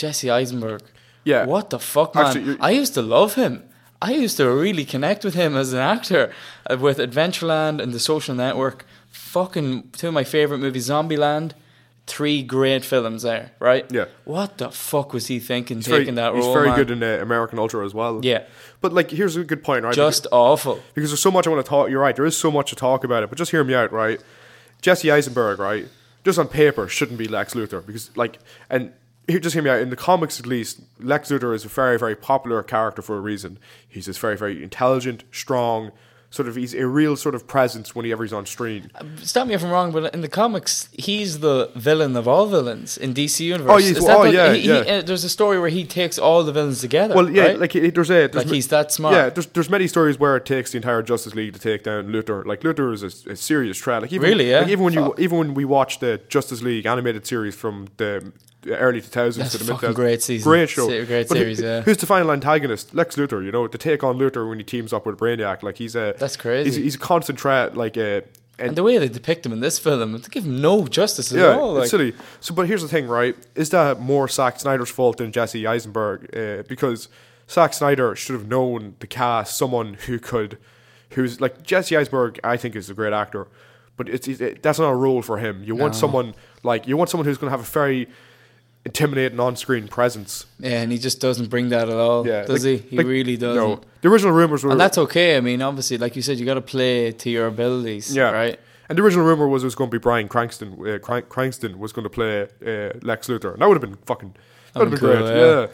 [0.00, 0.82] Jesse Eisenberg.
[1.24, 1.44] Yeah.
[1.44, 2.26] What the fuck, man?
[2.26, 3.62] Actually, I used to love him.
[4.00, 6.32] I used to really connect with him as an actor
[6.70, 8.86] uh, with Adventureland and The Social Network.
[9.10, 11.52] Fucking two of my favorite movies, Zombieland.
[12.06, 13.84] Three great films there, right?
[13.92, 14.06] Yeah.
[14.24, 16.42] What the fuck was he thinking He's taking very, that role?
[16.42, 16.76] he's very man?
[16.76, 18.20] good in uh, American Ultra as well.
[18.22, 18.44] Yeah.
[18.80, 19.94] But like, here's a good point, right?
[19.94, 20.76] Just awful.
[20.76, 21.90] because, because there's so much I want to talk.
[21.90, 22.16] You're right.
[22.16, 24.20] There is so much to talk about it, but just hear me out, right?
[24.80, 25.86] Jesse Eisenberg, right?
[26.24, 28.38] Just on paper, shouldn't be Lex Luthor because, like,
[28.68, 28.92] and
[29.38, 29.80] just hear me out.
[29.80, 33.20] In the comics, at least, Lex Luthor is a very, very popular character for a
[33.20, 33.58] reason.
[33.88, 35.92] He's just very, very intelligent, strong.
[36.32, 38.88] Sort of, he's a real sort of presence whenever he's on screen.
[39.16, 42.96] Stop me if I'm wrong, but in the comics, he's the villain of all villains
[42.96, 43.68] in DC universe.
[43.98, 44.74] Oh, well, oh, the- yeah, he- he- yeah.
[44.78, 47.16] uh, there's a story where he takes all the villains together.
[47.16, 47.58] Well, yeah, right?
[47.58, 49.14] like it, there's a there's Like ma- he's that smart.
[49.16, 52.12] Yeah, there's there's many stories where it takes the entire Justice League to take down
[52.12, 52.46] Luthor.
[52.46, 54.02] Like Luthor is a, a serious threat.
[54.02, 54.60] Like even, Really, yeah?
[54.60, 55.18] Like even when Fuck.
[55.18, 58.32] you even when we watched the Justice League animated series from the
[58.68, 60.50] early 2000s That's to the mid fucking 2000s, great season.
[60.50, 61.80] great show, great But who- series, yeah.
[61.82, 62.94] Who's the final antagonist?
[62.94, 63.44] Lex Luthor.
[63.44, 65.62] You know, to take on Luthor when he teams up with Brainiac.
[65.62, 66.70] Like he's a That's crazy.
[66.70, 67.76] He's, he's a constant threat.
[67.76, 68.22] Like uh,
[68.60, 71.32] and and the way they depict him in this film, they give him no justice
[71.32, 71.74] at yeah, all.
[71.74, 72.14] Like, it's silly.
[72.40, 73.34] So, but here's the thing, right?
[73.54, 76.36] Is that more Zack Snyder's fault than Jesse Eisenberg?
[76.36, 77.08] Uh, because
[77.48, 80.58] Zack Snyder should have known to cast someone who could,
[81.10, 82.38] who's like Jesse Eisenberg.
[82.44, 83.48] I think is a great actor,
[83.96, 85.64] but it's it, that's not a role for him.
[85.64, 88.08] You want someone like you want someone who's going to have a very
[88.84, 90.46] intimidating on-screen presence.
[90.58, 92.88] yeah, and he just doesn't bring that at all, Yeah, does like- he?
[92.90, 93.56] He like, really doesn't.
[93.62, 95.36] No, the original rumors were And that's okay.
[95.36, 98.30] I mean, obviously, like you said, you got to play to your abilities, Yeah.
[98.30, 98.58] right?
[98.88, 100.72] And the original rumor was it was going to be Bryan Cranston.
[100.80, 103.98] Uh, Crank, Cranston was going to play uh, Lex Luthor, and that would have been
[104.06, 104.34] fucking.
[104.72, 105.36] That would have been That'd great.
[105.40, 105.60] yeah.
[105.60, 105.66] yeah.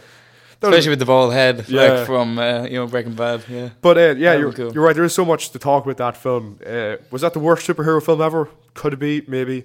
[0.61, 1.83] That Especially with the bald head, Yeah.
[1.93, 3.43] like from uh, you know Breaking Bad.
[3.49, 4.73] Yeah, But uh, yeah, you're, cool.
[4.73, 4.95] you're right.
[4.97, 6.59] There is so much to talk about that film.
[6.67, 8.49] Uh, was that the worst superhero film ever?
[8.75, 9.23] Could it be?
[9.29, 9.65] Maybe.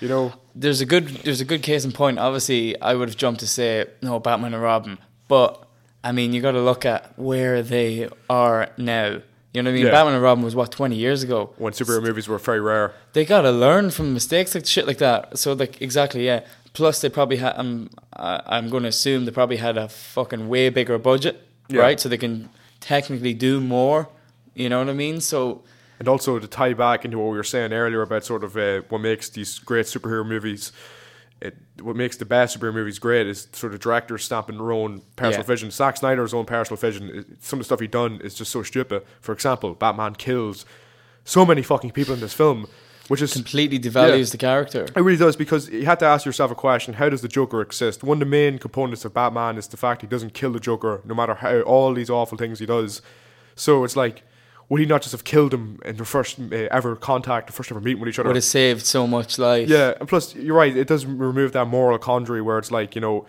[0.00, 0.32] You know.
[0.54, 2.18] there's a good there's a good case in point.
[2.18, 5.62] Obviously, I would have jumped to say no, Batman and Robin, but
[6.04, 9.20] I mean, you got to look at where they are now.
[9.52, 9.86] You know what I mean?
[9.86, 9.92] Yeah.
[9.92, 11.54] Batman and Robin was what twenty years ago.
[11.56, 12.92] When superhero movies were very rare.
[13.14, 15.38] They got to learn from mistakes like shit like that.
[15.38, 16.40] So like exactly, yeah.
[16.74, 17.54] Plus, they probably had.
[17.56, 21.80] I'm I'm going to assume they probably had a fucking way bigger budget, Yeah.
[21.80, 21.98] right?
[21.98, 24.08] So they can technically do more.
[24.54, 25.20] You know what I mean?
[25.22, 25.62] So
[25.98, 28.82] and also to tie back into what we were saying earlier about sort of uh,
[28.88, 30.72] what makes these great superhero movies.
[31.40, 35.02] It, what makes the best superhero movies great is sort of directors stamping their own
[35.16, 35.46] personal Yeah.
[35.46, 35.70] vision.
[35.70, 37.36] Zack Snyder's own personal vision.
[37.40, 39.02] Some of the stuff he done is just so stupid.
[39.20, 40.64] For example, Batman kills
[41.24, 42.66] so many fucking people in this film,
[43.08, 44.30] which is Completely devalues Yeah.
[44.32, 44.84] the character.
[44.84, 47.60] it really does because you had to ask yourself a question: How does the Joker
[47.60, 48.02] exist?
[48.02, 51.02] One of the main components of Batman is the fact he doesn't kill the Joker,
[51.04, 53.02] no matter how all these awful things he does.
[53.56, 54.22] So it's like,
[54.68, 57.70] would he not just have killed him in their first uh, ever contact, the first
[57.70, 58.28] ever meeting with each other?
[58.28, 59.68] Would have saved so much life.
[59.68, 60.76] Yeah, and plus you're right.
[60.76, 63.26] It does remove that moral quandary where it's like you know,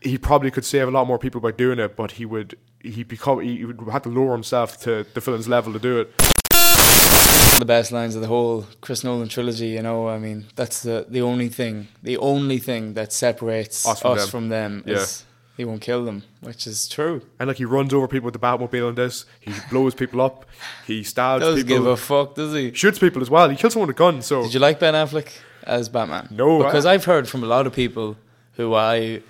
[0.00, 3.02] he probably could save a lot more people by doing it, but he would he
[3.02, 6.10] become he would have to lower himself to the villain's level to do it.
[6.18, 9.68] One of the best lines of the whole Chris Nolan trilogy.
[9.68, 14.02] You know, I mean, that's the the only thing, the only thing that separates Us
[14.04, 14.82] us from from them.
[14.84, 15.24] them, is
[15.56, 17.22] he won't kill them, which is true.
[17.38, 19.26] And like he runs over people with the Batmobile in this.
[19.40, 20.46] He blows people up.
[20.86, 21.76] He stabs Doesn't people.
[21.84, 22.72] give a fuck, does he?
[22.72, 23.48] shoots people as well.
[23.48, 24.22] He kills someone with a gun.
[24.22, 25.30] So Did you like Ben Affleck
[25.64, 26.28] as Batman?
[26.30, 28.16] No, because I- I've heard from a lot of people
[28.54, 29.22] who I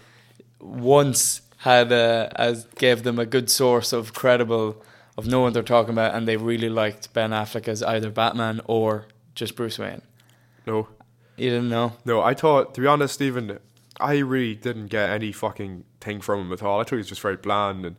[0.60, 4.82] once had uh, as gave them a good source of credible
[5.16, 8.60] of knowing what they're talking about, and they really liked Ben Affleck as either Batman
[8.64, 10.02] or just Bruce Wayne.
[10.66, 10.88] no,
[11.36, 11.92] You didn't know?
[12.04, 12.22] no.
[12.22, 13.58] I thought, to be honest, Stephen,
[14.02, 16.80] I really didn't get any fucking thing from him at all.
[16.80, 17.96] I thought he was just very bland, and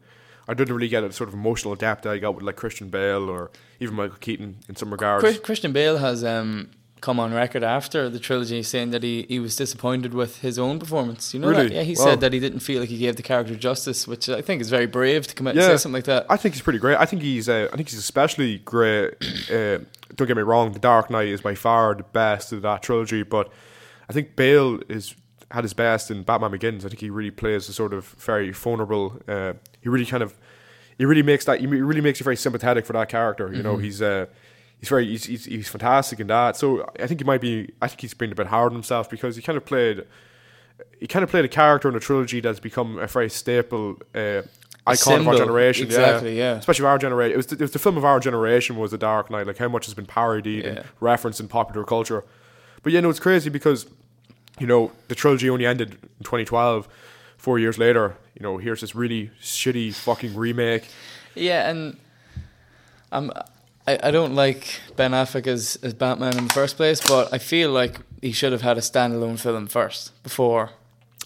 [0.47, 2.89] I didn't really get a sort of emotional depth that I got with like Christian
[2.89, 3.49] Bale or
[3.79, 5.39] even Michael Keaton in some regards.
[5.39, 6.69] Christian Bale has um,
[7.01, 10.79] come on record after the trilogy saying that he, he was disappointed with his own
[10.79, 11.33] performance.
[11.33, 11.67] You know Really?
[11.69, 11.73] that?
[11.75, 12.05] Yeah, he Wow.
[12.05, 14.69] said that he didn't feel like he gave the character justice, which I think is
[14.69, 15.63] very brave to come out Yeah.
[15.69, 16.25] and say something like that.
[16.29, 16.97] I think he's pretty great.
[16.97, 17.47] I think he's.
[17.49, 19.13] Uh, I think he's especially great.
[19.51, 19.79] Uh,
[20.15, 20.71] don't get me wrong.
[20.73, 23.51] The Dark Knight is by far the best of that trilogy, but
[24.09, 25.15] I think Bale is
[25.53, 26.85] had his best in Batman Begins.
[26.85, 29.21] I think he really plays a sort of very vulnerable.
[29.27, 30.35] Uh, he really kind of.
[30.97, 31.59] He really makes that.
[31.59, 33.53] He really makes you very sympathetic for that character.
[33.53, 34.01] You know, he's.
[34.01, 34.25] Uh,
[34.79, 36.57] He's very he's, he's, he's fantastic in that.
[36.57, 37.71] So I think he might be.
[37.81, 40.03] I think he's been a bit hard on himself because he kind of played.
[40.99, 44.41] He kind of played a character in a trilogy that's become a very staple uh,
[44.85, 45.85] icon of our generation.
[45.85, 46.55] Exactly, yeah.
[46.55, 47.33] Especially of our generation.
[47.33, 49.47] It was, the, it was the film of our generation was The Dark Knight.
[49.47, 50.69] Like how much has been parodied Yeah.
[50.71, 52.25] and referenced in popular culture.
[52.81, 53.85] But yeah, no, it's crazy because
[54.59, 56.87] you know the trilogy only ended in 2012.
[57.37, 60.87] Four years later, you know, here's this really shitty fucking remake.
[61.35, 61.97] Yeah, and
[63.11, 63.31] I'm
[63.87, 67.37] I, I don't like Ben Affleck as, as Batman in the first place, but I
[67.37, 70.71] feel like he should have had a standalone film first before.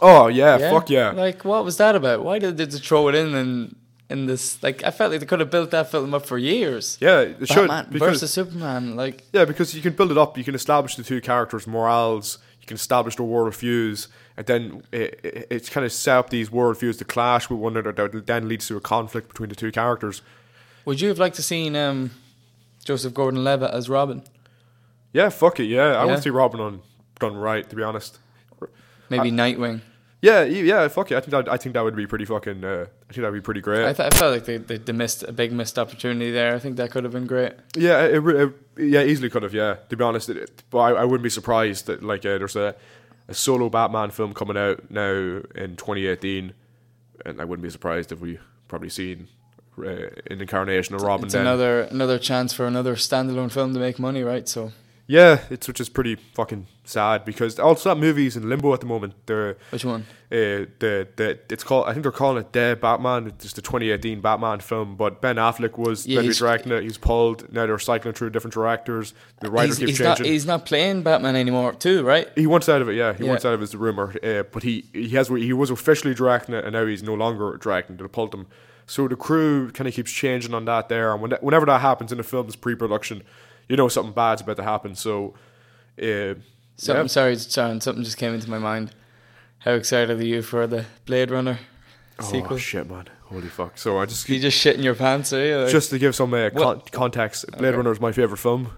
[0.02, 1.12] Oh yeah, fuck yeah.
[1.12, 2.24] Like, what was that about?
[2.24, 3.76] Why did they throw it in and
[4.10, 4.62] in this?
[4.62, 6.98] Like, I felt like they could have built that film up for years.
[7.00, 10.38] yeah, it should Batman because versus Superman, like Yeah, because you can build it up.
[10.38, 12.38] You can establish the two characters' morals.
[12.68, 16.30] You can establish the their worldviews, and then it, it, it's kind of set up
[16.32, 18.09] these world views to clash with one another.
[18.09, 20.22] That then leads to a conflict between the two characters.
[20.84, 22.11] would you have liked to seen um,
[22.84, 24.22] Joseph Gordon-Levitt as Robin?
[25.13, 25.63] Yeah, fuck it.
[25.68, 26.05] Yeah, I Yeah.
[26.05, 26.82] want to see Robin on
[27.22, 27.70] done right.
[27.70, 28.20] To be honest.
[29.09, 29.80] Maybe Nightwing.
[30.22, 31.15] Yeah, yeah, fuck it.
[31.15, 32.63] I think that I think that would be pretty fucking.
[32.63, 33.86] Uh, I think that would be pretty great.
[33.86, 36.55] I, th- I felt like they, they, they missed a big missed opportunity there.
[36.55, 37.53] I think that could have been great.
[37.76, 39.53] Yeah, it, it, yeah, easily could have.
[39.53, 42.39] Yeah, to be honest, it, it- but I, I wouldn't be surprised that like uh,
[42.39, 42.76] there's a,
[43.28, 45.11] a solo Batman film coming out now
[45.55, 46.53] in 2018,
[47.26, 49.28] and I wouldn't be surprised if we probably seen
[49.78, 51.26] uh, an incarnation of Robin.
[51.26, 51.41] it's then.
[51.43, 54.49] another another chance for another standalone film to make money, right?
[54.49, 54.72] So
[55.08, 58.86] yeah, it's which is pretty fucking sad because also that movie's in limbo at the
[58.86, 59.14] moment.
[59.26, 60.01] They're which one?
[60.32, 63.28] uh, the the it's called I think they're calling it Dead Batman.
[63.28, 66.38] It's just the 2018 Batman film, but Ben Affleck was Yeah, meant to be he's-
[66.39, 66.84] directing it.
[66.84, 67.51] He's pulled.
[67.53, 69.14] Now they're cycling through different directors.
[69.41, 70.34] The writer He's, keeps he's not changing.
[70.34, 72.28] he's not playing Batman anymore, too, right?
[72.36, 73.14] He wants out of it, yeah.
[73.14, 73.30] He Yeah.
[73.30, 76.64] wants out of his rumor, uh, but he he has he was officially directing it,
[76.66, 77.95] and now he's no longer directing.
[77.97, 78.47] They pulled him,
[78.86, 81.12] so the crew kind of keeps changing on that there.
[81.14, 83.24] And when that, whenever that happens in a film's pre-production,
[83.70, 84.95] you know something bad's about to happen.
[84.95, 85.34] So,
[86.01, 86.36] uh,
[86.80, 87.07] Something, yeah.
[87.07, 88.91] sorry, sorry, something just came into my mind.
[89.59, 91.59] How excited are you for the Blade Runner
[92.22, 92.53] sequel?
[92.53, 93.05] Oh shit, man!
[93.26, 93.78] Holy fuck!
[93.78, 95.57] So I just you just shit in your pants, are you?
[95.57, 97.78] Like- just to give some uh, con- context, Blade Okay.
[97.78, 98.70] Runner is my favorite film.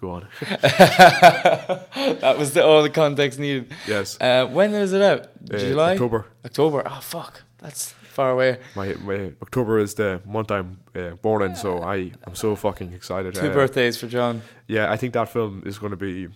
[0.00, 0.28] Go on.
[0.40, 3.72] that was the, all the context needed.
[3.88, 4.16] Yes.
[4.20, 5.26] Uh, when is it out?
[5.52, 5.92] Uh, July?
[5.94, 6.26] October.
[6.44, 6.82] October.
[6.86, 7.42] Oh, fuck.
[7.58, 8.58] That's far away.
[8.76, 12.92] My, my October is the month I'm uh, born in, so I am so fucking
[12.92, 13.34] excited.
[13.34, 14.42] Two Uh, birthdays for John.
[14.68, 16.28] Yeah, I think that film is going to be.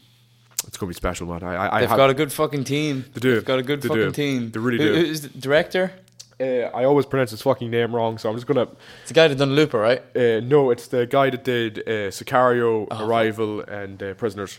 [0.67, 1.43] It's going to be special, man.
[1.43, 3.05] I, I, They've got a good fucking team.
[3.15, 3.35] They do.
[3.35, 4.13] They've got a good They fucking do.
[4.13, 4.51] team.
[4.53, 5.07] They really Who- do.
[5.07, 5.93] Who's the director?
[6.41, 6.45] Uh,
[6.75, 8.69] I always pronounce his fucking name wrong, so I'm just gonna.
[9.03, 10.03] It's the guy that done Looper, right?
[10.17, 13.07] Uh, no, it's the guy that did uh, Sicario, Oh.
[13.07, 14.59] Arrival, and uh, Prisoners.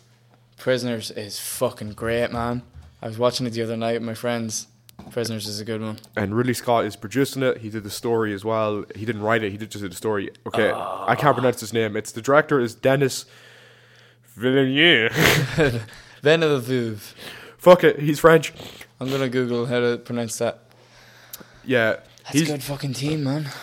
[0.58, 2.62] Prisoners is fucking great, man.
[3.02, 4.68] I was watching it the other night with my friends.
[5.12, 5.98] Prisoners is a good one.
[6.16, 7.58] and Ridley Scott is producing it.
[7.60, 8.86] He did the story as well.
[8.96, 9.52] He didn't write it.
[9.52, 10.30] He did just did the story.
[10.48, 11.96] Okay, I can't pronounce his name.
[11.96, 13.26] It's the director is Denis
[14.36, 15.14] Villeneuve.
[16.22, 17.16] Villeneuve.
[17.58, 18.54] Fuck it, he's French.
[19.00, 20.62] I'm gonna Google how to pronounce that.
[21.66, 23.46] Yeah, That's he's a good fucking team, man.
[23.46, 23.54] uh,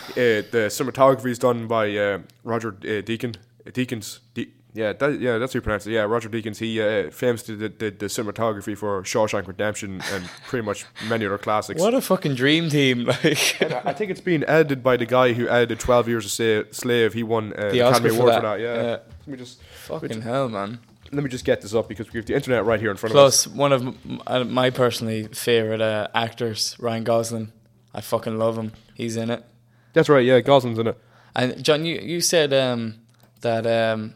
[0.50, 3.34] the cinematography is done by uh, Roger uh, Deacon.
[3.72, 4.20] Deacons.
[4.34, 5.92] De- yeah, that, yeah, that's how you pronounce it.
[5.92, 6.58] Yeah, Roger Deakins.
[6.58, 11.38] He uh, famously did, did the cinematography for Shawshank Redemption and pretty much many other
[11.38, 11.80] classics.
[11.80, 13.08] What a fucking dream team!
[13.20, 17.12] Like, I think it's being edited by the guy who edited Twelve Years a Slave.
[17.12, 18.40] He won uh, the Academy for Award that.
[18.40, 18.60] for that.
[18.60, 18.82] Yeah.
[18.82, 20.78] Let me just Fucking hell, man.
[21.12, 23.14] let me just get this up because we have the internet right here in front
[23.14, 23.46] of us.
[23.46, 23.96] Plus, one of
[24.26, 27.52] uh, my personally favorite uh, actors, Ryan Gosling.
[27.92, 28.72] I fucking love him.
[28.94, 29.44] He's in it.
[29.92, 30.24] That's right.
[30.24, 30.98] Yeah, Gosling's in it.
[31.34, 32.94] And John, you you said um,
[33.40, 34.14] that um,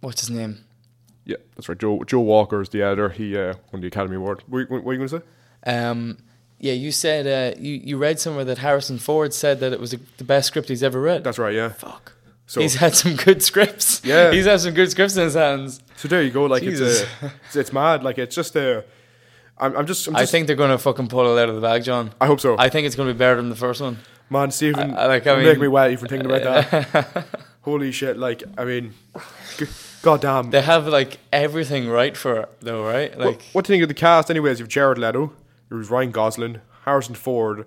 [0.00, 0.64] what's his name?
[1.24, 1.78] Yeah, that's right.
[1.78, 3.10] Joe Joe Walker is the editor.
[3.10, 4.42] He uh, won the Academy Award.
[4.48, 5.72] What, what, what are you going to say?
[5.72, 6.18] Um,
[6.58, 9.92] yeah, you said uh, you you read somewhere that Harrison Ford said that it was
[9.92, 11.24] the best script he's ever read.
[11.24, 11.54] That's right.
[11.54, 11.70] Yeah.
[11.70, 12.12] Fuck.
[12.46, 14.02] So he's had some good scripts.
[14.04, 14.30] Yeah.
[14.32, 15.80] he's had some good scripts in his hands.
[15.96, 16.46] so there you go.
[16.46, 17.02] Like Jesus.
[17.02, 18.02] it's, uh, it's it's mad.
[18.02, 18.82] Like it's just uh,
[19.56, 21.84] I'm I'm just I'm I think they're gonna fucking pull it out of the bag,
[21.84, 22.12] John.
[22.20, 22.56] I hope so.
[22.58, 23.98] I think it's gonna be better than the first one.
[24.30, 27.26] Man, Stephen, I- I like you he- make me wet even thinking about that.
[27.62, 28.16] Holy shit!
[28.16, 28.94] Like I mean,
[30.02, 30.50] goddamn.
[30.50, 33.16] They have like everything right for it, though, right?
[33.18, 34.30] Like what do you think of the cast?
[34.30, 35.32] Anyways, you've Jared Leto,
[35.68, 37.66] there's Ryan Gosling, Harrison Ford,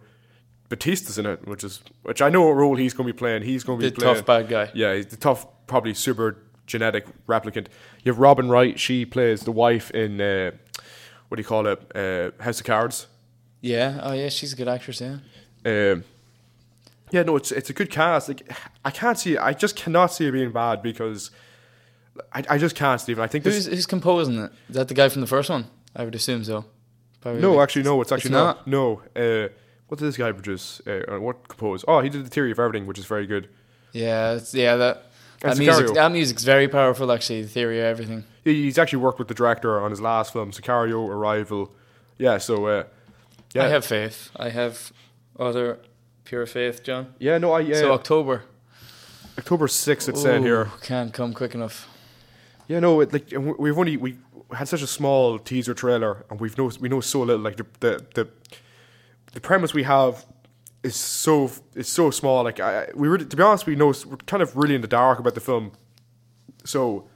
[0.69, 3.43] Batista's in it, which is which I know what role he's going to be playing.
[3.43, 4.15] He's going to the be playing.
[4.15, 4.71] tough bad guy.
[4.73, 7.67] Yeah, he's the tough, probably super genetic replicant.
[8.03, 8.79] You have Robin Wright.
[8.79, 10.51] She plays the wife in uh,
[11.27, 11.95] what do you call it?
[11.95, 13.07] Uh, House of Cards.
[13.61, 13.99] Yeah.
[14.01, 15.01] Oh yeah, she's a good actress.
[15.01, 15.17] Yeah.
[15.65, 16.03] Um,
[17.11, 18.27] yeah, no, it's it's a good cast.
[18.27, 18.51] Like
[18.84, 21.29] I can't see, I just cannot see it being bad because
[22.32, 23.24] I, I just can't, Stephen.
[23.24, 23.43] I think.
[23.45, 24.51] Who's who's composing it?
[24.70, 25.66] Is that the guy from the first one?
[25.95, 26.66] I would assume so.
[27.22, 27.41] Probably.
[27.41, 28.01] No, actually, no.
[28.01, 28.68] It's actually It's not.
[28.68, 29.01] No.
[29.16, 29.49] Uh,
[29.88, 30.82] what did this guy produce?
[30.88, 31.84] Uh, what compose?
[31.88, 33.49] Oh, he did the Theory of Everything, which is very good.
[33.91, 34.34] Yeah.
[34.34, 34.76] It's, yeah.
[34.76, 35.09] That.
[35.41, 37.41] That music, that music's very powerful, actually.
[37.41, 38.24] The theory of everything.
[38.45, 41.70] He- He's actually worked with the director on his last film, Sicario, Arrival.
[42.18, 42.84] Yeah, so uh,
[43.53, 44.30] yeah, I have faith.
[44.38, 44.93] I have
[45.38, 45.80] other
[46.24, 47.14] pure faith, John.
[47.20, 47.76] yeah, no, I yeah.
[47.76, 48.43] So October.
[49.38, 50.72] October sixth, it's saying here.
[50.82, 51.89] Can't come quick enough.
[52.68, 54.18] Yeah, no, it, like we- we've only we
[54.53, 57.41] had such a small teaser trailer, and we've know we know so little.
[57.41, 58.28] Like the the the,
[59.34, 60.26] the premise we have
[60.84, 62.43] is so is so small.
[62.43, 64.88] Like I, we really, to be honest, we know we're kind of really in the
[64.88, 65.72] dark about the film.
[66.66, 67.07] So,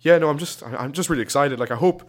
[0.00, 1.58] yeah, no, I'm just I'm just really excited.
[1.60, 2.08] Like I hope.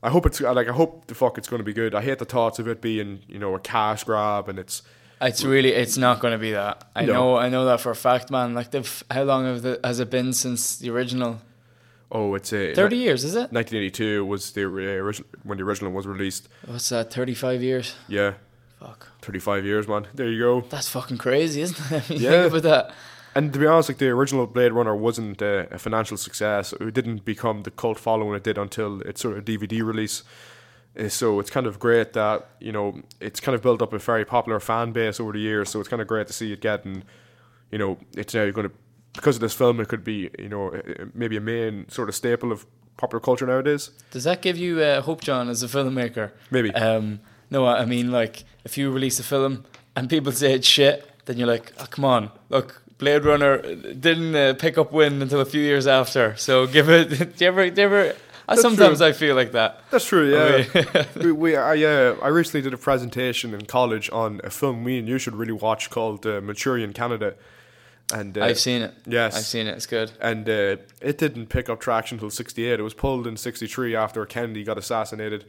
[0.00, 1.92] I hope it's like I hope the fuck it's going to be good.
[1.92, 4.82] I hate the thoughts of it being you know a cash grab and it's
[5.20, 6.84] It's really, it's not going to be that.
[6.94, 7.12] I No.
[7.14, 8.54] know, I know that for a fact, man.
[8.54, 11.40] Like, the how long have the, has it been since the original?
[12.12, 13.52] Oh it's a Thirty years, is it?
[13.52, 16.48] 1982 was the original when the original was released.
[16.66, 17.12] What's that?
[17.12, 17.94] Thirty-five years.
[18.08, 18.34] Yeah,
[18.80, 20.06] Fuck, 35 years, man.
[20.14, 20.60] There you go.
[20.68, 22.10] that's fucking crazy, isn't it?
[22.20, 22.42] Yeah.
[22.42, 22.94] Think about that.
[23.34, 26.72] And to be honest, like the original Blade Runner wasn't uh, a financial success.
[26.80, 30.22] It didn't become the cult following it did until its sort of DVD release.
[30.98, 33.98] Uh, so it's kind of great that you know it's kind of built up a
[33.98, 35.68] very popular fan base over the years.
[35.70, 37.04] So it's kind of great to see it getting,
[37.70, 38.74] you know, it's now going to
[39.18, 39.80] because of this film.
[39.80, 42.66] It could be you know uh, maybe a main sort of staple of
[42.96, 43.90] popular culture nowadays.
[44.10, 46.32] Does that give you uh, hope, John, as a filmmaker?
[46.50, 46.74] Maybe.
[46.74, 49.64] Um, no, I mean, like, if you release a film
[49.96, 53.58] and people say it's shit, then you're like, oh, come on, look, Blade Runner
[53.94, 56.36] didn't uh, pick up wind until a few years after.
[56.36, 57.08] So give it.
[57.36, 57.70] do you ever?
[57.70, 58.14] Do you ever?
[58.48, 59.06] I, That's sometimes true.
[59.06, 59.82] I feel like that.
[59.90, 60.32] That's true.
[60.32, 60.64] Yeah.
[60.74, 61.06] Okay.
[61.22, 64.98] we, we I uh, I recently did a presentation in college on a film me
[64.98, 67.34] and you should really watch called uh, Canada,
[68.12, 68.94] and uh, I've seen it.
[69.06, 69.36] yes.
[69.36, 69.72] I've seen it.
[69.76, 70.10] It's good.
[70.20, 72.78] and uh, it didn't pick up traction until '68.
[72.80, 75.44] It was pulled in '63 after Kennedy got assassinated.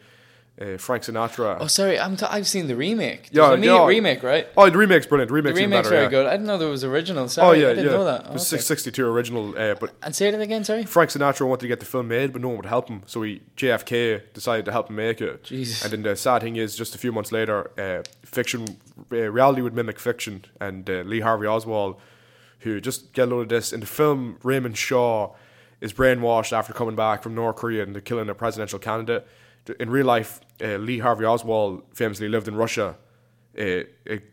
[0.62, 1.56] Uh, Frank Sinatra.
[1.62, 1.98] Oh, sorry.
[1.98, 3.30] I'm t- I've seen the remake.
[3.32, 3.86] Yeah, There's a yeah.
[3.86, 4.46] remake, right?
[4.58, 5.30] Oh, the remake's brilliant.
[5.30, 6.10] The The remake's, even remake's better, very yeah.
[6.10, 6.26] good.
[6.28, 7.30] I didn't know there was original.
[7.38, 7.92] Oh yeah, I didn't yeah.
[7.92, 8.26] know that.
[8.26, 8.62] It was Okay.
[8.62, 10.66] 62 original, uh, but And say it again.
[10.66, 10.84] Sorry.
[10.84, 13.04] Frank Sinatra wanted to get the film made, but no one would help him.
[13.06, 15.46] So he JFK decided to help him make it.
[15.46, 15.82] Jesus.
[15.82, 18.80] And then the sad thing is, just a few months later, uh, fiction,
[19.14, 21.96] uh, reality would mimic fiction, and uh, Lee Harvey Oswald,
[22.60, 25.34] who just get a load of this in the film, Raymond Shaw
[25.82, 29.28] is brainwashed after coming back from North Korea and killing a presidential candidate.
[29.80, 32.98] In real life, uh, Lee Harvey Oswald famously lived in Russia.
[33.60, 33.84] Uh,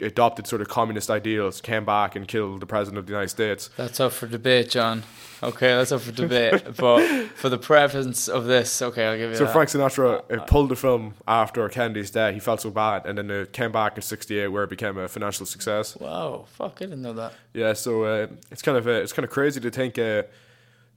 [0.01, 3.71] adopted sort of communist ideals, came back and killed the president of the United States.
[3.77, 5.03] That's up for debate, John.
[5.43, 6.63] Okay, that's up for debate.
[6.77, 9.53] but for the preference of this, okay, I'll give you So that.
[9.53, 12.35] Frank Sinatra uh, pulled the film after Kennedy's death.
[12.35, 15.09] He felt so bad, and then it came back in '68, where it became a
[15.09, 15.97] financial success.
[15.97, 17.33] wow, fuck, I didn't know that.
[17.53, 20.23] Yeah, so uh, it's kind of uh, it's kind of crazy to think uh,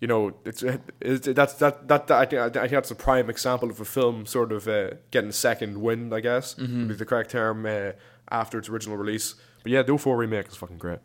[0.01, 0.63] you know, it's,
[1.01, 3.85] it's that's that, that that I think I think that's a prime example of a
[3.85, 6.13] film sort of uh, getting a second wind.
[6.13, 6.79] I guess Mm-hmm.
[6.79, 7.91] would be the correct term uh,
[8.31, 9.35] after its original release.
[9.63, 10.99] But yeah, Do Four remake is fucking great.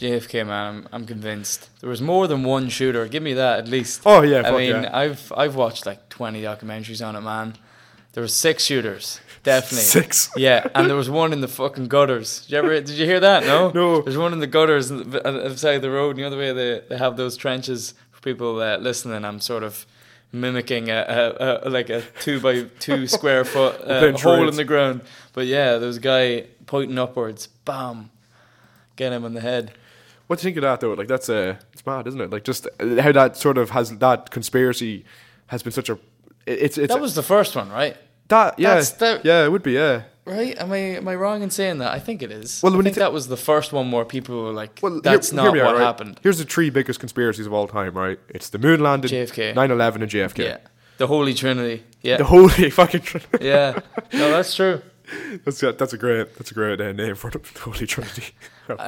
[0.00, 1.68] JFK, man, I'm, I'm convinced.
[1.80, 3.06] There was more than one shooter.
[3.06, 4.02] Give me that at least.
[4.04, 4.96] Oh yeah, I mean, yeah.
[4.96, 7.54] I've I've watched like 20 documentaries on it, man.
[8.12, 9.84] There were six shooters, definitely.
[9.84, 10.30] Six.
[10.36, 12.42] Yeah, and there was one in the fucking gutters.
[12.42, 12.74] Did you ever?
[12.80, 13.44] Did you hear that?
[13.44, 13.70] No.
[13.74, 14.02] No.
[14.02, 16.18] There's one in the gutters on the on the side of the road.
[16.18, 19.24] You know the way they, they have those trenches for people uh, listening.
[19.24, 19.86] I'm sort of
[20.32, 24.64] mimicking a, a, a like a two by two square foot uh, hole in the
[24.64, 25.02] ground.
[25.32, 27.46] But yeah, there was a guy pointing upwards.
[27.64, 28.10] Bam.
[28.96, 29.72] Get him on the head.
[30.26, 30.92] What do you think of that though?
[30.94, 32.30] Like that's uh, it's mad, isn't it?
[32.30, 35.04] Like just how that sort of has that conspiracy
[35.48, 35.98] has been such a.
[36.46, 37.96] It's it's That was the first one, right?
[38.28, 40.02] that yeah that's the- yeah it would be yeah.
[40.24, 40.56] Right?
[40.56, 41.92] Am I am I wrong in saying that?
[41.92, 42.62] I think it is.
[42.62, 44.78] Well, I when you think thi- that was the first one where people were like,
[44.80, 45.82] Well, "That's hear- not me out, what right?
[45.84, 48.20] happened." Here's the three biggest conspiracies of all time, right?
[48.28, 49.52] It's the moon landing, JFK.
[49.54, 50.44] 9/11, and JFK.
[50.44, 50.58] Yeah,
[50.98, 51.82] the Holy Trinity.
[52.02, 53.00] Yeah, The holy fucking.
[53.00, 53.44] Trinity.
[53.46, 53.80] yeah.
[54.12, 54.80] No, that's true.
[55.44, 58.26] that's a, that's a great that's a great uh, name for the Holy Trinity.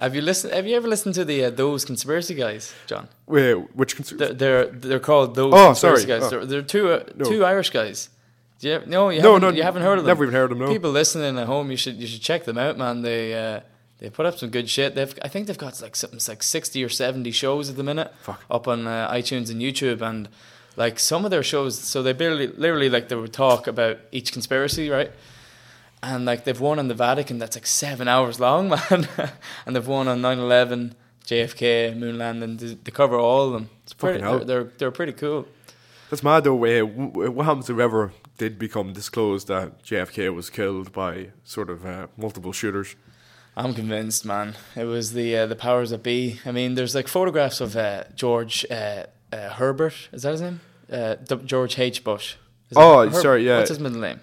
[0.00, 0.54] have you listened?
[0.54, 3.08] Have you ever listened to the uh, those conspiracy guys, John?
[3.26, 6.20] Wait, which cons- They're they're, they're called those Oh, conspiracy sorry.
[6.20, 6.26] guys.
[6.26, 6.30] Oh.
[6.30, 7.24] They're, they're two uh, No.
[7.24, 8.10] two Irish guys.
[8.64, 10.08] Do you, no, you No, haven't, no, you haven't heard of them.
[10.08, 10.72] never even heard of them, no.
[10.72, 13.02] People listening at home, you should you should check them out, man.
[13.02, 13.60] They uh,
[13.98, 14.94] they put up some good shit.
[14.94, 18.10] They've I think they've got like something like sixty or seventy shows at the minute
[18.22, 18.42] Fuck.
[18.50, 20.30] up on uh, iTunes and YouTube, and
[20.76, 21.78] like some of their shows.
[21.78, 25.12] So they barely literally like they would talk about each conspiracy, right?
[26.02, 29.08] And like they've one on the Vatican that's like seven hours long, man.
[29.66, 30.92] and they've one on 9-11,
[31.26, 32.56] JFK, moon landing.
[32.56, 33.68] They, cover all of them.
[33.82, 34.20] It's pretty.
[34.22, 35.46] They're, they're they're pretty cool.
[36.08, 36.64] That's mad though.
[36.64, 36.80] Uh,
[37.28, 42.08] what happens if ever did become disclosed that JFK was killed by sort of uh,
[42.16, 42.96] multiple shooters?
[43.56, 44.54] I'm convinced, man.
[44.74, 46.40] It was the uh, the powers that be.
[46.44, 50.08] I mean, there's like photographs of uh, George uh, uh, Herbert.
[50.12, 50.60] Is that his name?
[50.90, 52.02] Uh, D- George H.
[52.02, 52.34] Bush.
[52.70, 53.58] Is Oh, sorry, yeah.
[53.58, 54.20] What's his middle name?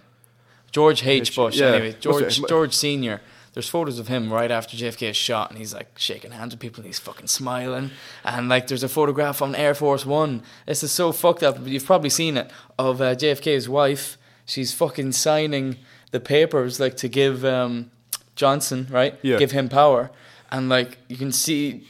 [0.72, 1.30] George H.
[1.30, 1.56] H- Bush.
[1.58, 1.68] yeah.
[1.68, 3.22] Anyway, George George Senior.
[3.54, 6.62] There's photos of him right after JFK is shot, and he's like shaking hands with
[6.62, 7.92] people, and he's fucking smiling.
[8.24, 10.42] And like, there's a photograph on Air Force One.
[10.66, 11.56] This is so fucked up.
[11.58, 12.50] But you've probably seen it
[12.80, 14.18] of uh, JFK's wife.
[14.46, 15.78] She's fucking signing
[16.12, 17.92] the papers like to give um,
[18.36, 19.38] Johnson right, Yeah.
[19.38, 20.12] give him power,
[20.52, 21.88] and like you can see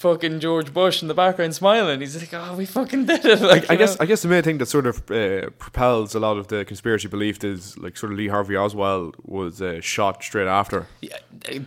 [0.00, 2.00] fucking George Bush in the background smiling.
[2.00, 4.04] He's like, "Oh, we fucking did it!" Like, I guess know?
[4.04, 7.08] I guess the main thing that sort of uh, propels a lot of the conspiracy
[7.08, 10.86] belief is like sort of Lee Harvey Oswald was uh, shot straight after.
[11.02, 11.18] Yeah,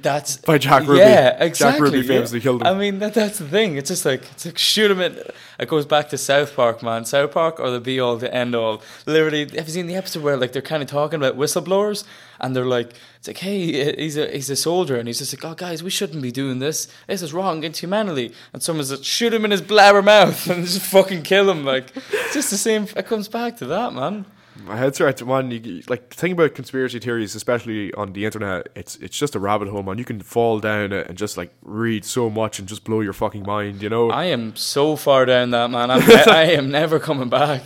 [0.01, 0.99] that's By Jack Ruby.
[0.99, 1.79] Yeah, exactly.
[1.79, 1.93] Jack.
[1.93, 2.13] Ruby yeah.
[2.13, 2.67] famously killed him.
[2.67, 3.77] I mean, that, that's the thing.
[3.77, 5.19] It's just like it's like shoot him in.
[5.59, 7.05] It goes back to South Park, man.
[7.05, 8.81] South Park or the be all, the end all.
[9.05, 12.03] Literally, have you seen the episode where like they're kind of talking about whistleblowers
[12.39, 15.45] and they're like, it's like, hey, he's a he's a soldier, and he's just like,
[15.45, 16.87] oh guys, we shouldn't be doing this.
[17.07, 18.33] This is wrong humanity.
[18.53, 21.65] And someone's like, shoot him in his blabber mouth and just fucking kill him.
[21.65, 22.87] Like, it's just the same.
[22.95, 24.25] It comes back to that, man.
[24.65, 25.51] My head's right, man.
[25.51, 29.39] You, like the thing about conspiracy theories, especially on the internet, it's it's just a
[29.39, 29.97] rabbit hole, man.
[29.97, 33.13] You can fall down it and just like read so much and just blow your
[33.13, 34.09] fucking mind, you know.
[34.09, 35.91] I am so far down that man.
[35.91, 37.65] I'm ne- I am never coming back.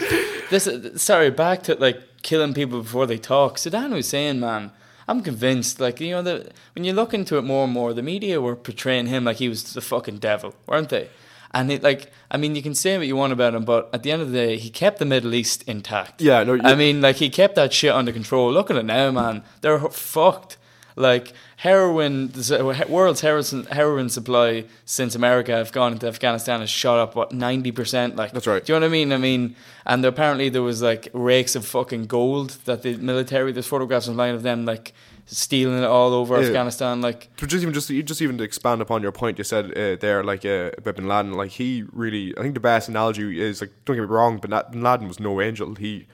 [0.50, 3.58] This sorry, back to like killing people before they talk.
[3.58, 4.72] Saddam Hussein, man.
[5.08, 5.80] I'm convinced.
[5.80, 8.56] Like you know, the when you look into it more and more, the media were
[8.56, 11.10] portraying him like he was the fucking devil, weren't they?
[11.58, 14.04] And it like, I mean, you can say what you want about him, but at
[14.04, 16.22] the end of the day, he kept the Middle East intact.
[16.22, 18.54] Yeah, no, I mean, like he kept that shit under control.
[18.54, 19.44] Look at it now, man.
[19.62, 20.58] They're fucked.
[20.96, 27.00] Like heroin, the world's heroin heroin supply since America have gone into Afghanistan has shot
[27.00, 28.16] up what ninety percent.
[28.16, 28.64] Like That's right.
[28.64, 29.14] Do you know what I mean?
[29.14, 29.56] I mean,
[29.86, 33.52] and apparently there was like rakes of fucking gold that the military.
[33.52, 34.94] There's photographs online of them like
[35.28, 36.48] stealing it all over Yeah.
[36.48, 37.02] Afghanistan.
[37.02, 39.96] Like But just even just just even to expand upon your point you said uh,
[40.00, 43.62] there, like uh, about Bin Laden, like he really, I think the best analogy is
[43.62, 45.76] like, don't get me wrong, but Bin Laden was no angel.
[45.76, 46.08] He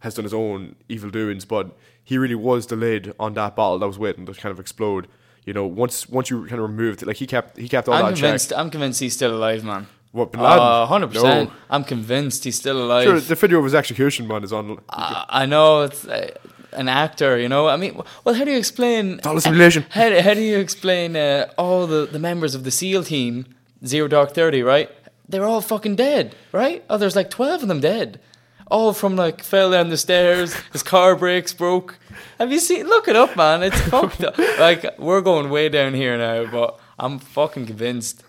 [0.00, 3.78] has done his own evil doings, but he really was the lid on that bottle
[3.78, 5.06] that was waiting to kind of explode.
[5.44, 7.94] You know, once once you kind of removed it, like he kept he kept all
[7.94, 8.50] I'm that convinced.
[8.50, 8.58] check.
[8.58, 9.86] I'm convinced he's still alive, man.
[10.12, 10.58] What Bin Laden?
[10.58, 11.50] Uh, hundred percent.
[11.50, 11.56] No.
[11.70, 13.04] I'm convinced he's still alive.
[13.04, 14.78] Sure, the video of his execution, man, is on.
[14.88, 16.30] I I know it's uh,
[16.76, 17.68] an actor, you know.
[17.68, 19.18] I mean, well, how do you explain?
[19.18, 19.84] Dollar simulation.
[19.90, 23.46] How, how do you explain uh, all the, the members of the SEAL team,
[23.84, 24.90] Zero Dark Thirty, right?
[25.28, 26.84] They're all fucking dead, right?
[26.88, 28.20] Oh, there's like twelve of them dead,
[28.68, 30.54] all from like fell down the stairs.
[30.72, 31.98] His car brakes broke.
[32.38, 32.86] Have you seen?
[32.86, 33.62] Look it up, man.
[33.62, 34.38] It's fucked up.
[34.38, 38.22] Like we're going way down here now, but I'm fucking convinced.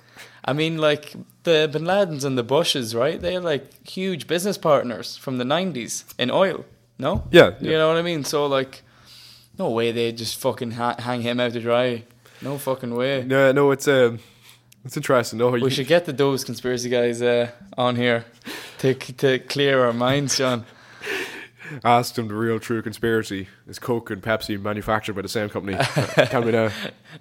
[0.45, 3.19] I mean, like the Bin Ladens and the Bushes, right?
[3.19, 6.65] They're like huge business partners from the '90s in oil.
[6.99, 7.77] No, Yeah, you yeah.
[7.77, 8.23] know what I mean.
[8.23, 8.81] So like,
[9.57, 12.03] no way they just fucking ha- hang him out to dry.
[12.41, 13.23] No fucking way.
[13.23, 14.19] No, no, it's um,
[14.85, 15.39] It's interesting.
[15.39, 18.25] No, We you, should get the those conspiracy guys uh, on here
[18.79, 20.65] to to clear our minds, John.
[21.83, 25.77] ask them the real true conspiracy is Coke and Pepsi manufactured by the same company.
[26.27, 26.69] Tell me now.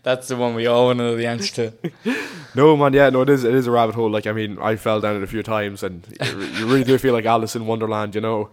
[0.05, 2.17] That's the one we all want to know the answer to.
[2.55, 3.45] No man, yeah, no, it is.
[3.45, 4.09] It is a rabbit hole.
[4.11, 7.13] Like I mean, I fell down it a few times, and you really do feel
[7.13, 8.15] like Alice in Wonderland.
[8.15, 8.49] You know,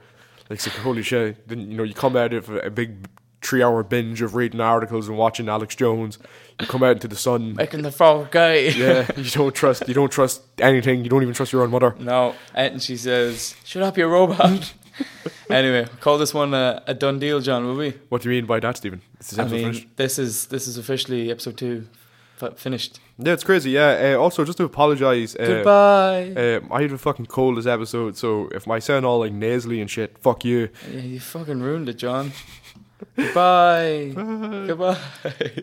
[0.49, 1.47] like it's like, holy shit.
[1.47, 3.07] Then you know you come out of a big
[3.41, 6.17] three-hour binge of reading articles and watching Alex Jones.
[6.59, 7.55] You come out into the sun.
[7.55, 8.55] Making the frog guy.
[8.55, 9.87] Yeah, you don't trust.
[9.87, 11.03] You don't trust anything.
[11.03, 11.95] You don't even trust your own mother.
[11.99, 14.73] No, and she says, "Shut up, you robot."
[15.49, 17.65] anyway, call this one a, a done deal, John.
[17.65, 17.93] Will we?
[18.09, 19.01] What do you mean by that, Stephen?
[19.19, 19.87] Is this I mean, finished?
[19.97, 21.87] this is this is officially episode two
[22.41, 22.99] f- finished.
[23.20, 23.72] Yeah, it's crazy.
[23.72, 24.16] Yeah.
[24.16, 25.36] Uh, also, just to apologize.
[25.36, 26.34] Uh, Goodbye.
[26.36, 29.82] Uh, I had a fucking cold this episode, so if my sound all like nasally
[29.82, 30.70] and shit, fuck you.
[30.91, 32.32] yeah, you fucking ruined it, John.
[33.16, 34.11] Goodbye.
[34.16, 34.97] Goodbye.